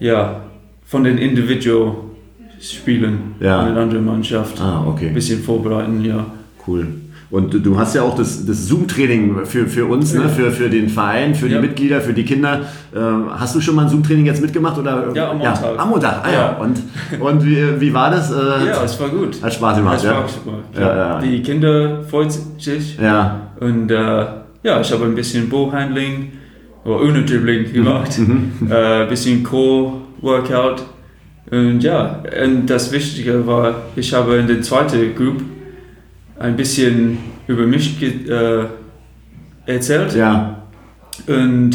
ja, 0.00 0.40
von 0.84 1.04
den 1.04 1.18
Individual 1.18 1.94
Spielen 2.60 3.34
Ja. 3.40 3.60
an 3.60 3.68
eine 3.72 3.80
andere 3.80 4.00
Mannschaft. 4.00 4.58
Ah, 4.60 4.84
okay. 4.86 5.08
Ein 5.08 5.14
bisschen 5.14 5.42
vorbereiten, 5.42 6.02
ja. 6.02 6.24
Cool. 6.66 6.86
Und 7.30 7.52
du- 7.64 7.76
hast 7.78 7.94
ja 7.96 8.02
auch 8.02 8.14
das, 8.16 8.46
das 8.46 8.66
Zoom-Training 8.68 9.44
für, 9.44 9.66
für 9.66 9.86
uns, 9.86 10.12
ne? 10.14 10.22
Ja. 10.22 10.28
für, 10.28 10.50
für 10.52 10.68
den 10.70 10.88
Verein, 10.88 11.34
für 11.34 11.48
die 11.48 11.54
Ja. 11.54 11.60
Mitglieder, 11.60 12.00
für 12.00 12.12
die 12.12 12.24
Kinder. 12.24 12.60
Ähm, 12.94 13.24
hast 13.30 13.54
du 13.56 13.60
schon 13.60 13.74
mal 13.74 13.82
ein 13.82 13.88
Zoom-Training 13.88 14.26
jetzt 14.26 14.40
mitgemacht? 14.42 14.78
Oder? 14.78 15.08
Ja, 15.14 15.30
am 15.30 15.38
Montag. 15.38 15.78
am 15.78 15.88
Montag, 15.90 16.20
ah 16.24 16.28
ja. 16.30 16.38
Ja. 16.38 16.56
Und, 16.58 16.78
und 17.20 17.44
wie, 17.44 17.80
wie 17.80 17.92
war 17.92 18.10
das? 18.10 18.30
Äh, 18.30 18.34
Ja, 18.66 18.84
es 18.84 19.00
war 19.00 19.08
gut. 19.08 19.42
Hat 19.42 19.52
Spaß 19.52 19.76
gemacht, 19.78 20.04
ja? 20.04 20.10
Spaß, 20.28 20.38
Ja, 20.74 20.80
ja. 20.80 20.96
ja. 20.96 21.18
Die 21.20 21.42
Kinder 21.42 22.02
freuen 22.04 22.30
sich 22.30 22.98
Ja, 23.02 23.40
und 23.58 23.90
äh, 23.90 23.96
ja, 24.62 24.80
ich 24.80 24.92
habe 24.92 25.04
ein 25.04 25.14
bisschen 25.14 25.48
Ballhandling 25.48 26.32
oder 26.84 27.00
ohne 27.02 27.24
Dribbling 27.24 27.72
gemacht, 27.72 28.18
Mhm. 28.18 28.52
äh, 28.70 29.02
ein 29.02 29.08
bisschen 29.08 29.42
Core-Workout 29.42 30.84
und 31.50 31.80
ja, 31.82 32.22
und 32.44 32.66
das 32.66 32.90
Wichtige 32.92 33.46
war, 33.46 33.74
ich 33.96 34.12
habe 34.14 34.36
in 34.36 34.46
der 34.46 34.62
zweiten 34.62 35.14
Group 35.14 35.42
ein 36.38 36.56
bisschen 36.56 37.18
über 37.46 37.66
mich 37.66 38.02
äh, 38.02 38.64
erzählt 39.66 40.14
ja. 40.14 40.62
und 41.26 41.72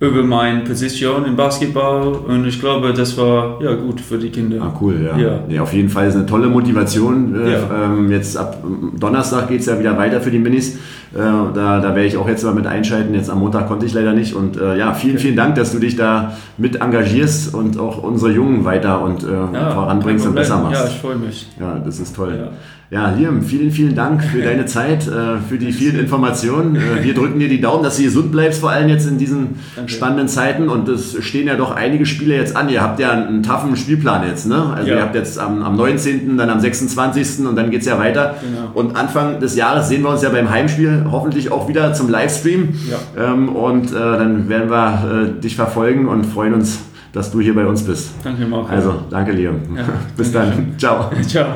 über 0.00 0.24
meine 0.24 0.62
Position 0.64 1.24
im 1.26 1.36
Basketball 1.36 2.08
und 2.08 2.44
ich 2.44 2.58
glaube, 2.58 2.92
das 2.92 3.16
war 3.16 3.62
ja 3.62 3.72
gut 3.74 4.00
für 4.00 4.18
die 4.18 4.30
Kinder. 4.30 4.60
Ah, 4.60 4.76
cool, 4.80 4.96
ja. 5.00 5.16
Ja. 5.16 5.40
Nee, 5.46 5.60
auf 5.60 5.72
jeden 5.72 5.88
Fall 5.88 6.08
ist 6.08 6.16
eine 6.16 6.26
tolle 6.26 6.48
Motivation. 6.48 7.32
Äh, 7.40 7.52
Ja. 7.52 7.84
ähm, 7.84 8.10
jetzt 8.10 8.36
ab 8.36 8.64
ähm, 8.64 8.94
Donnerstag 8.98 9.48
geht 9.48 9.60
es 9.60 9.66
ja 9.66 9.78
wieder 9.78 9.96
weiter 9.96 10.20
für 10.20 10.32
die 10.32 10.40
Minis. 10.40 10.74
Äh, 10.74 11.18
da, 11.54 11.78
da 11.78 11.94
werde 11.94 12.04
ich 12.06 12.16
auch 12.16 12.26
jetzt 12.28 12.42
mal 12.42 12.52
mit 12.52 12.66
einschalten. 12.66 13.14
Jetzt 13.14 13.30
am 13.30 13.38
Montag 13.38 13.68
konnte 13.68 13.86
ich 13.86 13.94
leider 13.94 14.12
nicht. 14.12 14.34
Und 14.34 14.56
äh, 14.56 14.76
ja, 14.76 14.92
vielen, 14.92 15.18
vielen 15.18 15.36
Dank, 15.36 15.54
dass 15.54 15.70
du 15.70 15.78
dich 15.78 15.94
da 15.94 16.36
mit 16.58 16.80
engagierst 16.80 17.54
und 17.54 17.78
auch 17.78 18.02
unsere 18.02 18.32
Jungen 18.32 18.64
weiter 18.64 19.02
und 19.02 19.22
äh, 19.22 19.28
Ja, 19.54 19.70
voranbringst 19.70 20.26
und 20.26 20.34
besser 20.34 20.58
machst. 20.58 20.82
Ja, 20.82 20.88
ich 20.88 20.96
freue 21.00 21.16
mich. 21.16 21.48
Ja, 21.60 21.78
das 21.78 22.00
ist 22.00 22.16
toll. 22.16 22.48
Ja. 22.92 23.10
Liam, 23.10 23.40
vielen, 23.42 23.70
vielen 23.70 23.94
Dank 23.94 24.22
für 24.22 24.42
deine 24.44 24.66
Zeit, 24.66 25.08
äh, 25.08 25.38
für 25.48 25.56
die 25.56 25.72
vielen 25.72 25.98
Informationen. 25.98 26.76
Äh, 26.76 27.02
Wir 27.02 27.14
drücken 27.14 27.38
dir 27.38 27.48
die 27.48 27.60
Daumen, 27.60 27.82
dass 27.82 27.96
du 27.96 28.02
gesund 28.02 28.30
bleibst, 28.30 28.60
vor 28.60 28.70
allem 28.70 28.88
jetzt 28.90 29.08
in 29.08 29.16
diesen 29.16 29.56
Danke. 29.74 29.90
spannenden 29.90 30.28
Zeiten. 30.28 30.68
Und 30.68 30.88
es 30.90 31.16
stehen 31.24 31.46
ja 31.46 31.54
doch 31.56 31.74
einige 31.74 32.04
Spiele 32.04 32.36
jetzt 32.36 32.54
an. 32.54 32.68
Ihr 32.68 32.82
habt 32.82 33.00
ja 33.00 33.10
einen 33.12 33.42
taffen 33.42 33.76
Spielplan 33.76 34.26
jetzt, 34.28 34.46
ne? 34.46 34.74
Also 34.76 34.90
Ja. 34.90 34.96
ihr 34.96 35.02
habt 35.02 35.14
jetzt 35.14 35.38
am, 35.38 35.62
am 35.62 35.74
19., 35.76 36.36
dann 36.36 36.50
am 36.50 36.60
26. 36.60 37.46
und 37.46 37.56
dann 37.56 37.70
geht's 37.70 37.86
ja 37.86 37.98
weiter. 37.98 38.34
Genau. 38.42 38.70
Und 38.74 38.94
Anfang 38.94 39.40
des 39.40 39.56
Jahres 39.56 39.88
sehen 39.88 40.02
wir 40.02 40.10
uns 40.10 40.20
ja 40.22 40.28
beim 40.28 40.50
Heimspiel 40.50 41.06
hoffentlich 41.10 41.50
auch 41.50 41.68
wieder 41.68 41.94
zum 41.94 42.10
Livestream. 42.10 42.68
Ja. 43.16 43.32
Ähm, 43.32 43.48
und 43.48 43.90
äh, 43.90 43.94
dann 43.94 44.50
werden 44.50 44.68
wir 44.70 45.28
dich 45.42 45.56
verfolgen 45.56 46.08
und 46.08 46.24
freuen 46.26 46.52
uns, 46.52 46.80
dass 47.14 47.30
du 47.30 47.40
hier 47.40 47.54
bei 47.54 47.64
uns 47.66 47.82
bist. 47.84 48.10
Danke, 48.22 48.44
Marco. 48.44 48.66
Also, 48.70 48.94
danke, 49.08 49.32
Liam. 49.32 49.56
Ja, 49.74 49.84
Bis 50.16 50.30
danke 50.30 50.56
dann. 50.56 50.78
Ciao. 50.78 51.10
Ciao. 51.26 51.46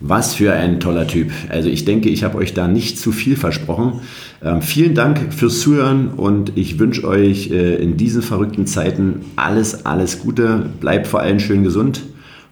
Was 0.00 0.34
für 0.34 0.52
ein 0.52 0.78
toller 0.78 1.08
Typ. 1.08 1.32
Also 1.48 1.68
ich 1.68 1.84
denke, 1.84 2.08
ich 2.08 2.22
habe 2.22 2.38
euch 2.38 2.54
da 2.54 2.68
nicht 2.68 2.98
zu 2.98 3.10
viel 3.10 3.36
versprochen. 3.36 4.00
Ähm, 4.42 4.62
vielen 4.62 4.94
Dank 4.94 5.34
fürs 5.34 5.60
Zuhören 5.60 6.08
und 6.08 6.52
ich 6.56 6.78
wünsche 6.78 7.06
euch 7.06 7.50
äh, 7.50 7.76
in 7.76 7.96
diesen 7.96 8.22
verrückten 8.22 8.66
Zeiten 8.66 9.22
alles, 9.34 9.86
alles 9.86 10.20
Gute. 10.20 10.66
Bleibt 10.80 11.08
vor 11.08 11.20
allem 11.20 11.40
schön 11.40 11.64
gesund 11.64 12.02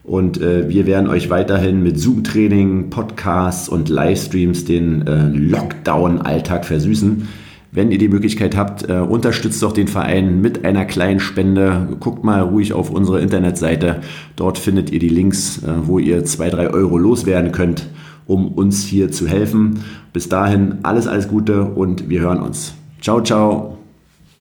und 0.02 0.40
äh, 0.40 0.68
wir 0.68 0.86
werden 0.86 1.08
euch 1.08 1.30
weiterhin 1.30 1.82
mit 1.82 1.98
Zoom-Training, 2.00 2.90
Podcasts 2.90 3.68
und 3.68 3.88
Livestreams 3.88 4.64
den 4.64 5.06
äh, 5.06 5.28
Lockdown-Alltag 5.28 6.64
versüßen. 6.64 7.28
Wenn 7.76 7.90
ihr 7.90 7.98
die 7.98 8.08
Möglichkeit 8.08 8.56
habt, 8.56 8.88
äh, 8.88 8.94
unterstützt 8.94 9.62
doch 9.62 9.72
den 9.72 9.86
Verein 9.86 10.40
mit 10.40 10.64
einer 10.64 10.86
kleinen 10.86 11.20
Spende. 11.20 11.86
Guckt 12.00 12.24
mal 12.24 12.40
ruhig 12.40 12.72
auf 12.72 12.88
unsere 12.88 13.20
Internetseite. 13.20 14.00
Dort 14.34 14.56
findet 14.56 14.90
ihr 14.90 14.98
die 14.98 15.10
Links, 15.10 15.62
äh, 15.62 15.72
wo 15.82 15.98
ihr 15.98 16.24
zwei, 16.24 16.48
drei 16.48 16.70
Euro 16.70 16.96
loswerden 16.96 17.52
könnt, 17.52 17.86
um 18.24 18.48
uns 18.48 18.82
hier 18.82 19.12
zu 19.12 19.28
helfen. 19.28 19.80
Bis 20.14 20.30
dahin 20.30 20.78
alles, 20.84 21.06
alles 21.06 21.28
Gute 21.28 21.64
und 21.64 22.08
wir 22.08 22.20
hören 22.20 22.40
uns. 22.40 22.72
Ciao, 23.02 23.20
ciao. 23.20 23.75